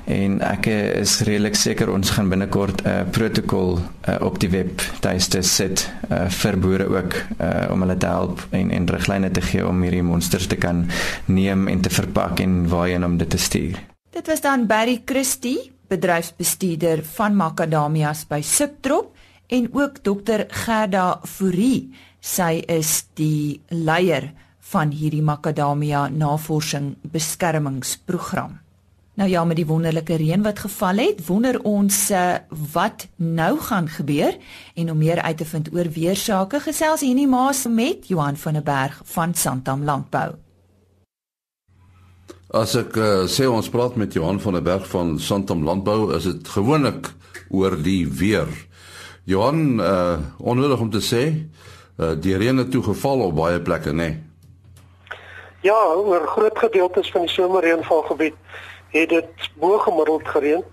en 0.05 0.41
ek 0.41 0.67
is 0.71 1.21
redelik 1.27 1.55
seker 1.55 1.89
ons 1.93 2.09
gaan 2.15 2.29
binnekort 2.29 2.81
'n 2.81 2.87
uh, 2.89 3.05
protokol 3.11 3.77
uh, 3.77 3.81
op 4.25 4.39
die 4.39 4.49
webtuiste 4.49 5.41
sit 5.43 5.91
uh, 6.09 6.29
vir 6.29 6.57
boere 6.57 6.87
ook 6.89 7.13
uh, 7.13 7.71
om 7.71 7.81
hulle 7.81 7.97
te 7.97 8.07
help 8.07 8.47
en 8.49 8.71
en 8.71 8.87
riglyne 8.87 9.31
te 9.31 9.41
gee 9.41 9.67
om 9.67 9.81
hierdie 9.81 10.03
monsters 10.03 10.47
te 10.47 10.55
kan 10.55 10.89
neem 11.25 11.67
en 11.67 11.81
te 11.81 11.89
verpak 11.89 12.39
en 12.39 12.69
waarheen 12.69 13.05
om 13.05 13.17
dit 13.17 13.29
te 13.29 13.37
stuur. 13.37 13.77
Dit 14.09 14.27
was 14.27 14.41
dan 14.41 14.65
Barry 14.65 15.01
Christie 15.05 15.71
bedryfsbestuurder 15.87 17.03
van 17.03 17.35
Macadamias 17.35 18.25
by 18.27 18.41
Subtrop 18.41 19.15
en 19.47 19.69
ook 19.71 20.03
Dr 20.03 20.43
Gerda 20.47 21.19
Fourie. 21.23 21.91
Sy 22.19 22.63
is 22.67 23.05
die 23.15 23.61
leier 23.69 24.33
van 24.67 24.91
hierdie 24.91 25.23
Macadamia 25.23 26.07
Navorsing 26.11 26.95
Beskermingsprogram. 27.01 28.57
Nou 29.17 29.29
ja, 29.29 29.43
met 29.45 29.57
die 29.57 29.65
wonderlike 29.65 30.19
reën 30.19 30.43
wat 30.45 30.59
geval 30.59 30.99
het, 31.01 31.23
wonder 31.25 31.57
ons 31.65 31.95
uh, 32.11 32.35
wat 32.73 33.07
nou 33.15 33.55
gaan 33.59 33.87
gebeur 33.89 34.35
en 34.75 34.91
om 34.91 34.97
meer 34.97 35.21
uit 35.21 35.37
te 35.37 35.45
vind 35.45 35.71
oor 35.73 35.89
weersake 35.95 36.59
gesels 36.67 37.01
hierdie 37.01 37.29
maas 37.29 37.63
met 37.65 38.11
Johan 38.11 38.37
van 38.37 38.59
der 38.59 38.67
Berg 38.67 38.99
van 39.15 39.33
Santam 39.33 39.87
Landbou. 39.87 40.35
As 42.53 42.75
ek 42.77 42.99
uh, 42.99 43.25
sê 43.25 43.47
ons 43.49 43.71
praat 43.71 43.97
met 43.97 44.13
Johan 44.13 44.39
van 44.43 44.59
der 44.59 44.67
Berg 44.67 44.85
van 44.91 45.17
Santam 45.19 45.65
Landbou, 45.65 46.13
is 46.15 46.27
dit 46.29 46.53
gewoonlik 46.53 47.09
oor 47.49 47.79
die 47.81 48.03
weer. 48.07 48.51
Johan, 49.27 49.79
uh 49.79 50.19
onnodig 50.37 50.79
om 50.79 50.93
te 50.93 51.01
sê, 51.03 51.25
uh 51.97 52.13
die 52.21 52.37
reën 52.37 52.61
het 52.61 52.71
toe 52.71 52.83
geval 52.83 53.25
op 53.31 53.35
baie 53.41 53.59
plekke, 53.63 53.95
nê? 53.95 54.11
Nee? 54.11 54.26
Ja, 55.61 55.93
oor 55.95 56.27
groot 56.27 56.57
gedeeltes 56.59 57.11
van 57.11 57.21
die 57.25 57.29
somerreënvalgebied 57.33 58.35
het 58.93 59.09
dit 59.09 59.47
bo 59.57 59.77
gemiddeld 59.77 60.27
gereën. 60.27 60.63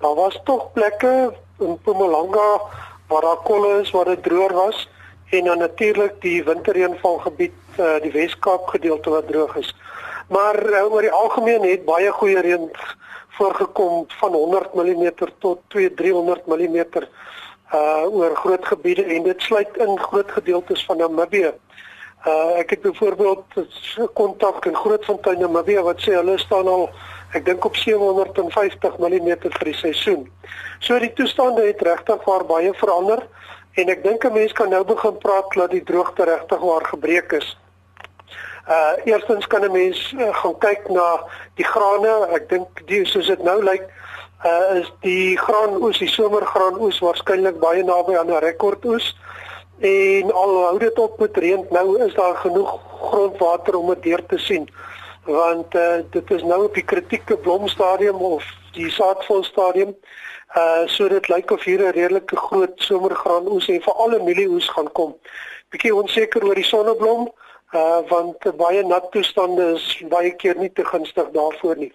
Daar 0.00 0.14
was 0.14 0.40
tog 0.44 0.72
plekke 0.72 1.34
in 1.58 1.70
Mpumalanga 1.70 2.60
waar 3.06 3.20
daar 3.20 3.42
kolle 3.46 3.80
is 3.80 3.90
waar 3.90 4.04
dit 4.04 4.22
droër 4.22 4.52
was 4.52 4.88
en 5.30 5.44
dan 5.44 5.58
natuurlik 5.58 6.20
die 6.20 6.44
winterreënvalgebied 6.44 7.78
uh 7.78 8.00
die 8.02 8.10
Wes-Kaap 8.12 8.66
gedeelte 8.66 9.10
wat 9.10 9.28
droog 9.28 9.56
is. 9.56 9.70
Maar 10.28 10.58
uh, 10.66 10.92
oor 10.92 11.00
die 11.00 11.12
algemeen 11.12 11.62
het 11.62 11.84
baie 11.84 12.10
goeie 12.10 12.40
reën 12.40 12.70
voorgekom 13.38 14.04
van 14.18 14.32
100 14.32 14.74
mm 14.74 15.10
tot 15.38 15.60
2 15.68 15.94
300 15.94 16.46
mm 16.46 16.82
uh 17.74 18.02
oor 18.10 18.36
groot 18.36 18.66
gebiede 18.66 19.04
en 19.04 19.22
dit 19.22 19.42
sluit 19.42 19.76
in 19.76 19.98
groot 19.98 20.30
gedeeltes 20.30 20.84
van 20.84 20.96
Namibië. 20.96 21.52
Uh 22.24 22.58
ek 22.58 22.70
het 22.70 22.80
byvoorbeeld 22.80 23.44
kontak 24.12 24.64
in 24.64 24.76
Grootfontein 24.76 25.40
Namibië 25.40 25.82
wat 25.84 26.00
sê 26.00 26.14
hulle 26.16 26.38
staan 26.38 26.68
al 26.68 26.88
ek 27.36 27.44
dink 27.44 27.64
op 27.64 27.76
750 27.76 28.96
mm 28.98 29.28
vir 29.42 29.66
die 29.68 29.74
seisoen. 29.76 30.22
So 30.80 30.98
die 30.98 31.12
toestande 31.12 31.66
het 31.66 31.82
regtig 31.82 32.24
waar 32.24 32.46
baie 32.48 32.72
verander 32.80 33.26
en 33.74 33.92
ek 33.92 34.02
dink 34.06 34.24
'n 34.24 34.32
mens 34.32 34.52
kan 34.52 34.70
nou 34.70 34.84
begin 34.84 35.18
praat 35.18 35.52
dat 35.52 35.70
die 35.70 35.84
droogte 35.84 36.24
regtig 36.24 36.60
waar 36.60 36.84
gebreek 36.86 37.32
is. 37.32 37.56
Uh 38.68 38.96
eerstens 39.04 39.46
kan 39.46 39.64
'n 39.64 39.72
mens 39.72 40.12
uh, 40.12 40.34
gaan 40.34 40.58
kyk 40.58 40.88
na 40.88 41.28
die 41.54 41.64
grane. 41.64 42.28
Ek 42.32 42.48
dink 42.48 42.86
die 42.86 43.04
soos 43.04 43.26
dit 43.26 43.42
nou 43.42 43.62
lyk, 43.64 43.84
uh 44.44 44.80
is 44.80 44.92
die 45.00 45.36
graanoes, 45.36 45.98
die 45.98 46.08
somergraanoes 46.08 46.98
waarskynlik 46.98 47.60
baie 47.60 47.84
naby 47.84 48.16
aan 48.16 48.32
'n 48.32 48.40
rekordoes. 48.40 49.12
En 49.78 50.32
al 50.32 50.56
hou 50.64 50.78
dit 50.78 50.98
op 50.98 51.18
met 51.18 51.36
reën, 51.36 51.66
nou 51.70 52.04
is 52.04 52.14
daar 52.14 52.36
genoeg 52.36 52.80
grondwater 53.00 53.76
om 53.76 53.88
dit 53.88 54.02
deur 54.02 54.26
te 54.26 54.38
sien. 54.38 54.68
Want 55.24 55.74
uh 55.74 55.98
dit 56.10 56.30
is 56.30 56.42
nou 56.42 56.64
op 56.64 56.74
die 56.74 56.84
kritieke 56.84 57.36
blomstadium 57.36 58.14
of 58.14 58.44
die 58.72 58.90
saadvolstadium. 58.90 59.96
Uh 60.56 60.86
so 60.86 61.08
dit 61.08 61.28
lyk 61.28 61.50
of 61.50 61.64
hier 61.64 61.80
'n 61.80 61.90
redelike 61.90 62.36
groot 62.36 62.72
somergraanoes 62.76 63.68
en 63.68 63.82
veral 63.82 64.14
'n 64.14 64.24
mielieoes 64.24 64.68
gaan 64.68 64.92
kom. 64.92 65.16
Bietjie 65.68 65.94
onseker 65.94 66.44
oor 66.44 66.54
die 66.54 66.64
sonneblom 66.64 67.32
uh 67.74 68.00
want 68.08 68.56
baie 68.56 68.84
nat 68.84 69.10
toestande 69.10 69.72
is 69.74 70.02
baie 70.08 70.30
keer 70.36 70.56
nie 70.56 70.72
te 70.72 70.84
gunstig 70.84 71.30
daarvoor 71.30 71.76
nie. 71.76 71.92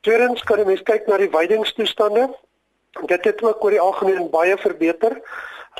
Tweedens 0.00 0.42
kan 0.42 0.58
jy 0.58 0.64
mens 0.64 0.82
kyk 0.82 1.06
na 1.06 1.16
die 1.16 1.30
weidingstoestande. 1.30 2.30
Dit 3.06 3.24
het 3.24 3.42
ook 3.42 3.64
oor 3.64 3.70
die 3.70 3.80
algemeen 3.80 4.30
baie 4.30 4.56
verbeter. 4.56 5.20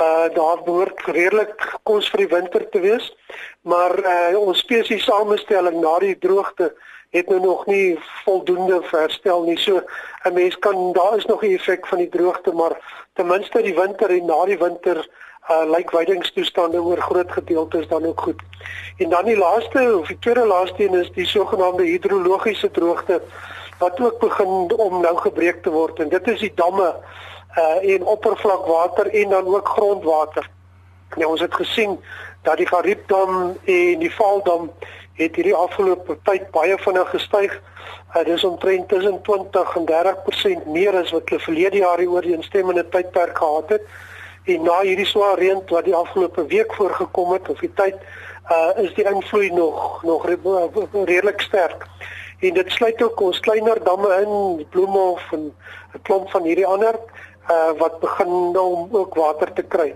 Uh 0.00 0.34
daar 0.34 0.62
behoort 0.64 1.00
redelik 1.04 1.78
kos 1.82 2.08
vir 2.08 2.24
die 2.24 2.30
winter 2.34 2.68
te 2.72 2.80
wees, 2.80 3.10
maar 3.68 3.92
uh 4.00 4.38
ons 4.38 4.62
spesies 4.64 5.04
samestelling 5.04 5.80
na 5.80 5.98
die 6.00 6.16
droogte 6.18 6.72
het 7.10 7.28
nou 7.28 7.40
nog 7.40 7.66
nie 7.66 7.98
voldoende 8.24 8.80
herstel 8.90 9.42
nie. 9.42 9.58
So 9.58 9.82
'n 10.24 10.32
mens 10.32 10.58
kan 10.58 10.92
daar 10.92 11.16
is 11.16 11.26
nog 11.26 11.42
'n 11.42 11.54
effek 11.54 11.86
van 11.86 11.98
die 11.98 12.08
droogte, 12.08 12.52
maar 12.52 12.74
ten 13.14 13.26
minste 13.26 13.62
die 13.62 13.74
winter 13.74 14.10
en 14.10 14.26
na 14.26 14.44
die 14.44 14.58
winter 14.58 15.08
uh 15.50 15.64
lyk 15.70 15.90
weidingstoestande 15.90 16.82
oor 16.82 17.00
groot 17.00 17.32
gedeeltes 17.32 17.88
dan 17.88 18.06
ook 18.06 18.20
goed. 18.20 18.40
En 18.98 19.08
dan 19.08 19.24
die 19.24 19.36
laaste 19.36 19.98
of 19.98 20.06
die 20.06 20.18
tweede 20.18 20.46
laaste 20.46 20.84
een 20.84 20.94
is 20.94 21.10
die 21.12 21.26
sogenaamde 21.26 21.82
hidrologiese 21.82 22.70
droogte 22.70 23.20
wat 23.78 24.00
ook 24.00 24.18
begin 24.18 24.72
om 24.76 25.00
nou 25.00 25.16
gebreek 25.16 25.62
te 25.62 25.70
word 25.70 25.98
en 25.98 26.08
dit 26.08 26.28
is 26.28 26.40
die 26.40 26.52
damme 26.54 26.94
uh 27.56 27.94
en 27.94 28.04
oppervlakwater 28.04 29.06
en 29.14 29.28
dan 29.28 29.46
ook 29.46 29.68
grondwater. 29.68 30.50
Nou 31.16 31.30
ons 31.30 31.40
het 31.40 31.54
gesien 31.54 32.00
dat 32.42 32.56
die 32.56 32.66
Gariepdam 32.66 33.56
en 33.64 33.98
die 33.98 34.14
Vaaldam 34.14 34.70
het 35.12 35.34
hierdie 35.36 35.54
afgelope 35.54 36.18
tyd 36.22 36.50
baie 36.50 36.78
vinnig 36.78 37.10
gestyg. 37.10 37.56
Uh, 38.14 38.24
dit 38.24 38.34
is 38.34 38.44
omtrent 38.44 38.88
tussen 38.88 39.22
20 39.22 39.76
en 39.76 39.88
30% 40.64 40.66
meer 40.66 40.96
as 40.96 41.10
wat 41.10 41.28
hulle 41.28 41.42
verlede 41.42 41.82
jaar 41.82 42.00
oor 42.06 42.22
die 42.22 42.36
instemmende 42.36 42.88
tydperk 42.88 43.38
gehad 43.38 43.68
het. 43.76 43.82
En 44.44 44.62
na 44.62 44.80
hierdie 44.80 45.06
swaar 45.06 45.38
reën 45.38 45.60
wat 45.68 45.84
die 45.84 45.94
afgelope 45.94 46.46
week 46.46 46.74
voorgekom 46.74 47.32
het 47.32 47.48
of 47.48 47.58
die 47.58 47.72
tyd 47.74 47.98
uh 48.50 48.82
is 48.82 48.94
die 48.94 49.04
invloed 49.06 49.52
nog 49.52 50.02
nog 50.02 50.26
redelik 50.26 51.40
sterk. 51.40 51.86
En 52.40 52.54
dit 52.54 52.70
sluit 52.72 53.02
ook 53.02 53.20
ons 53.20 53.40
kleiner 53.40 53.84
damme 53.84 54.08
in, 54.22 54.66
Bloemhof 54.70 55.32
en 55.32 55.54
'n 55.94 56.02
klomp 56.02 56.30
van 56.30 56.42
hierdie 56.42 56.66
ander 56.66 56.94
uh 57.50 57.70
wat 57.78 58.00
begin 58.00 58.50
nou 58.52 58.66
om 58.74 58.88
ook 58.92 59.14
water 59.14 59.52
te 59.52 59.62
kry. 59.62 59.94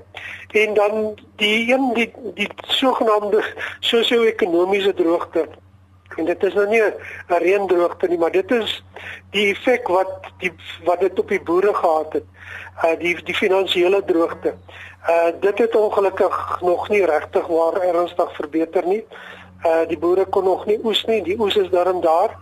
En 0.50 0.74
dan 0.74 1.18
die 1.36 1.72
een 1.72 1.92
die 1.94 2.12
die 2.34 2.48
sogenaamde 2.66 3.44
sosio-ekonomiese 3.80 4.94
droogte. 4.94 5.48
En 6.16 6.24
dit 6.24 6.42
is 6.42 6.54
nou 6.54 6.68
nie 6.68 6.82
'n 6.82 6.94
reendroogte 7.26 8.08
nie, 8.08 8.18
maar 8.18 8.30
dit 8.30 8.50
is 8.50 8.84
die 9.30 9.54
effek 9.54 9.88
wat 9.88 10.32
die 10.38 10.52
wat 10.84 11.00
dit 11.00 11.18
op 11.18 11.28
die 11.28 11.42
boere 11.42 11.74
gehad 11.74 12.12
het. 12.12 12.24
Uh 12.84 12.98
die 12.98 13.22
die 13.22 13.34
finansiële 13.34 14.04
droogte. 14.04 14.54
Uh 15.08 15.30
dit 15.40 15.58
het 15.58 15.76
ongelukkig 15.76 16.60
nog 16.60 16.88
nie 16.88 17.04
regtig 17.04 17.46
waar 17.46 17.80
ernstig 17.80 18.34
verbeter 18.34 18.86
nie. 18.86 19.04
Uh 19.64 19.88
die 19.88 19.98
boere 19.98 20.24
kon 20.24 20.44
nog 20.44 20.66
nie 20.66 20.80
oes 20.84 21.04
nie. 21.04 21.22
Die 21.22 21.40
oes 21.40 21.56
is 21.56 21.70
darm 21.70 22.00
daar. 22.00 22.38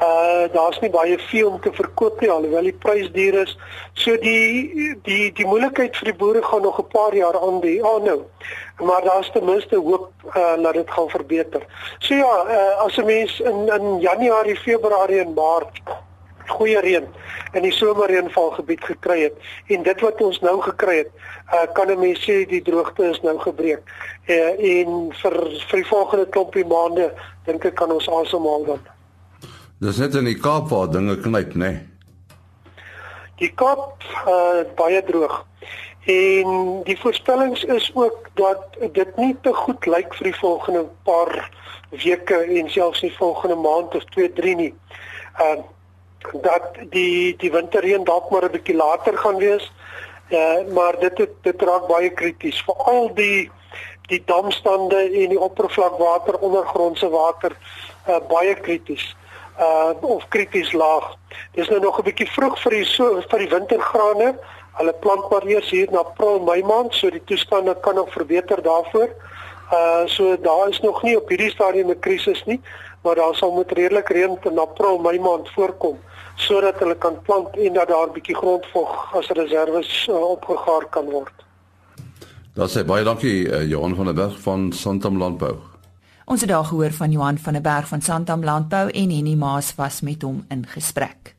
Uh 0.00 0.48
daar's 0.52 0.78
nie 0.80 0.90
baie 0.90 1.18
veel 1.18 1.48
om 1.48 1.60
te 1.60 1.72
verkoop 1.72 2.20
nie 2.20 2.30
alhoewel 2.30 2.62
die 2.62 2.78
prys 2.84 3.10
duur 3.12 3.34
is. 3.42 3.58
So 3.92 4.16
die 4.16 4.94
die 5.04 5.32
die 5.36 5.46
moeilikheid 5.46 5.96
vir 5.96 6.08
die 6.08 6.18
boere 6.22 6.42
gaan 6.42 6.62
nog 6.62 6.78
'n 6.80 6.86
paar 6.92 7.14
jaar 7.14 7.36
aan 7.40 7.60
die 7.60 7.84
aanhou. 7.84 8.22
Maar 8.78 9.02
daar's 9.04 9.30
ten 9.32 9.44
minste 9.44 9.76
hoop 9.76 10.10
uh 10.36 10.62
dat 10.62 10.74
dit 10.74 10.90
gaan 10.90 11.08
verbeter. 11.08 11.66
So 11.98 12.14
ja, 12.14 12.34
uh, 12.48 12.84
as 12.84 12.96
'n 12.96 13.04
mens 13.04 13.40
in 13.40 13.68
in 13.68 14.00
Januarie, 14.00 14.56
Februarie 14.56 15.20
en 15.20 15.34
Maart 15.34 15.80
goeie 16.46 16.80
reën 16.80 17.06
in 17.52 17.62
die 17.62 17.72
somerreënvalgebied 17.72 18.84
gekry 18.84 19.20
het 19.22 19.34
en 19.66 19.82
dit 19.82 20.00
wat 20.00 20.22
ons 20.22 20.40
nou 20.40 20.60
gekry 20.60 20.96
het, 20.96 21.10
uh 21.52 21.66
kan 21.74 21.90
'n 21.90 21.98
mens 21.98 22.20
sê 22.24 22.46
die 22.46 22.62
droogte 22.62 23.04
is 23.10 23.20
nou 23.20 23.38
gebreek. 23.38 23.82
Uh 24.26 24.80
en 24.80 25.12
vir 25.22 25.34
vir 25.68 25.76
die 25.82 25.90
volgende 25.92 26.26
klompie 26.28 26.66
maande 26.66 27.12
dink 27.44 27.64
ek 27.64 27.74
kan 27.74 27.92
ons 27.92 28.08
asemhaal 28.08 28.64
dan. 28.64 28.99
Dis 29.80 29.96
net 29.96 30.14
in 30.14 30.26
die 30.28 30.36
Kaap 30.36 30.68
waar 30.68 30.90
dinge 30.92 31.14
knyp, 31.16 31.54
né? 31.54 31.68
Nee. 31.70 31.78
Die 33.40 33.48
Kaap 33.56 34.04
uh 34.28 34.60
baie 34.76 35.00
droog. 35.08 35.38
En 36.04 36.82
die 36.84 36.96
voorspellings 37.00 37.64
is 37.64 37.90
ook 37.94 38.28
dat 38.34 38.76
dit 38.92 39.16
nie 39.16 39.36
te 39.40 39.54
goed 39.54 39.86
lyk 39.86 40.12
vir 40.18 40.28
die 40.28 40.36
volgende 40.36 40.84
paar 41.08 41.32
weke 41.90 42.42
en 42.58 42.68
selfs 42.68 43.00
die 43.00 43.14
volgende 43.16 43.56
maand 43.56 43.96
of 43.96 44.04
2, 44.16 44.32
3 44.36 44.54
nie. 44.56 44.74
Uh 45.40 45.62
dat 46.44 46.76
die 46.92 47.32
die 47.40 47.52
winterreën 47.52 48.04
dalk 48.04 48.28
maar 48.30 48.44
'n 48.44 48.52
bietjie 48.52 48.76
later 48.76 49.16
gaan 49.18 49.40
wees 49.40 49.72
Uh, 50.30 50.72
maar 50.72 50.94
dit 51.00 51.18
het, 51.18 51.30
dit 51.42 51.62
raak 51.62 51.88
baie 51.90 52.10
krities 52.10 52.60
veral 52.62 53.08
die 53.14 53.50
die 54.06 54.22
damstande 54.26 55.00
en 55.02 55.32
die 55.32 55.40
oppervlakwater 55.40 56.38
ondergrondse 56.38 57.08
water 57.10 57.56
uh, 58.06 58.20
baie 58.30 58.54
krities 58.54 59.16
uh 59.60 59.92
of 60.00 60.28
krities 60.28 60.72
laag. 60.72 61.16
Dis 61.54 61.68
nou 61.68 61.80
nog 61.80 61.98
'n 61.98 62.02
bietjie 62.08 62.30
vroeg 62.30 62.58
vir 62.62 62.70
die 62.70 62.84
so 62.84 63.20
vir 63.30 63.38
die 63.38 63.48
wintergrane. 63.48 64.34
Hulle 64.78 64.92
plant 64.92 65.30
maar 65.30 65.46
eers 65.46 65.70
hier 65.70 65.88
na 65.90 65.98
April, 65.98 66.40
Mei 66.40 66.62
maand, 66.62 66.94
so 66.94 67.10
die 67.10 67.24
toestande 67.24 67.76
kan 67.80 67.94
nog 67.94 68.12
verbeter 68.12 68.62
daarvoor. 68.62 69.08
Uh 69.72 70.06
so 70.06 70.36
daar 70.40 70.68
is 70.68 70.80
nog 70.80 71.02
nie 71.02 71.16
op 71.16 71.28
hierdie 71.28 71.50
stadium 71.50 71.90
'n 71.90 71.98
krisis 72.00 72.44
nie, 72.44 72.60
maar 73.02 73.14
daar 73.14 73.34
sal 73.34 73.52
moet 73.52 73.72
redelik 73.72 74.08
reën 74.08 74.38
in 74.42 74.58
April, 74.58 74.98
Mei 74.98 75.20
maand 75.20 75.48
voorkom 75.50 75.98
sodat 76.40 76.78
hulle 76.80 76.96
kan 76.96 77.18
plant 77.22 77.56
en 77.56 77.72
dat 77.72 77.88
daar 77.88 78.06
'n 78.06 78.12
bietjie 78.12 78.36
grondvog 78.36 79.14
as 79.14 79.28
reserves 79.28 80.06
uh, 80.08 80.30
opgegaar 80.30 80.88
kan 80.90 81.10
word. 81.10 81.36
Dat 82.54 82.70
sê 82.70 82.84
baie 82.84 83.04
dankie 83.04 83.48
uh, 83.48 83.68
Johan 83.68 83.94
van 83.94 84.04
der 84.04 84.14
Berg 84.14 84.40
van 84.40 84.72
Santam 84.72 85.18
Landbou. 85.18 85.56
Ons 86.30 86.40
het 86.40 86.50
daar 86.50 86.64
gehoor 86.64 86.92
van 86.92 87.10
Johan 87.10 87.38
van 87.38 87.52
der 87.52 87.62
Berg 87.62 87.88
van 87.88 88.02
Santam 88.02 88.44
Landbou 88.44 88.90
en 88.90 89.10
Henny 89.10 89.34
Maas 89.34 89.74
was 89.74 90.00
met 90.00 90.22
hom 90.22 90.44
in 90.48 90.62
gesprek. 90.66 91.34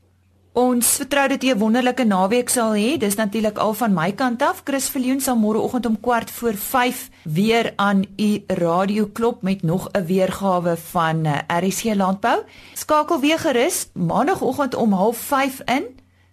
Ons 0.52 0.86
vertrou 1.00 1.28
dat 1.28 1.42
jy 1.42 1.54
'n 1.54 1.58
wonderlike 1.58 2.04
naweek 2.04 2.48
sal 2.48 2.74
hê. 2.74 2.98
Dis 2.98 3.14
natuurlik 3.14 3.58
al 3.58 3.74
van 3.74 3.94
my 3.94 4.12
kant 4.12 4.42
af. 4.42 4.60
Chris 4.64 4.88
Viljoen 4.88 5.20
sal 5.20 5.36
môreoggend 5.36 5.86
om 5.86 6.00
kwart 6.00 6.30
voor 6.30 6.54
5 6.54 7.10
weer 7.22 7.72
aan 7.76 8.04
u 8.16 8.44
radio 8.46 9.06
klop 9.12 9.42
met 9.42 9.62
nog 9.62 9.88
'n 9.92 10.04
weergawe 10.04 10.76
van 10.76 11.24
eh, 11.24 11.68
RC 11.68 11.94
Landbou. 11.94 12.42
Skakel 12.74 13.20
weer 13.20 13.38
gerus 13.38 13.88
maandagooggend 13.94 14.74
om 14.74 14.92
05:30 14.92 15.64
in. 15.64 15.84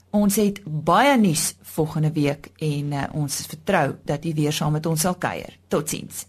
Ons 0.10 0.36
het 0.36 0.62
baie 0.66 1.18
nuus 1.18 1.56
volgende 1.62 2.12
week 2.12 2.52
en 2.58 2.92
uh, 2.92 3.04
ons 3.14 3.46
vertrou 3.48 3.96
dat 4.04 4.26
u 4.26 4.34
weer 4.34 4.54
saam 4.54 4.72
met 4.72 4.86
ons 4.86 5.02
sal 5.02 5.16
kuier. 5.16 5.58
Totsiens. 5.68 6.29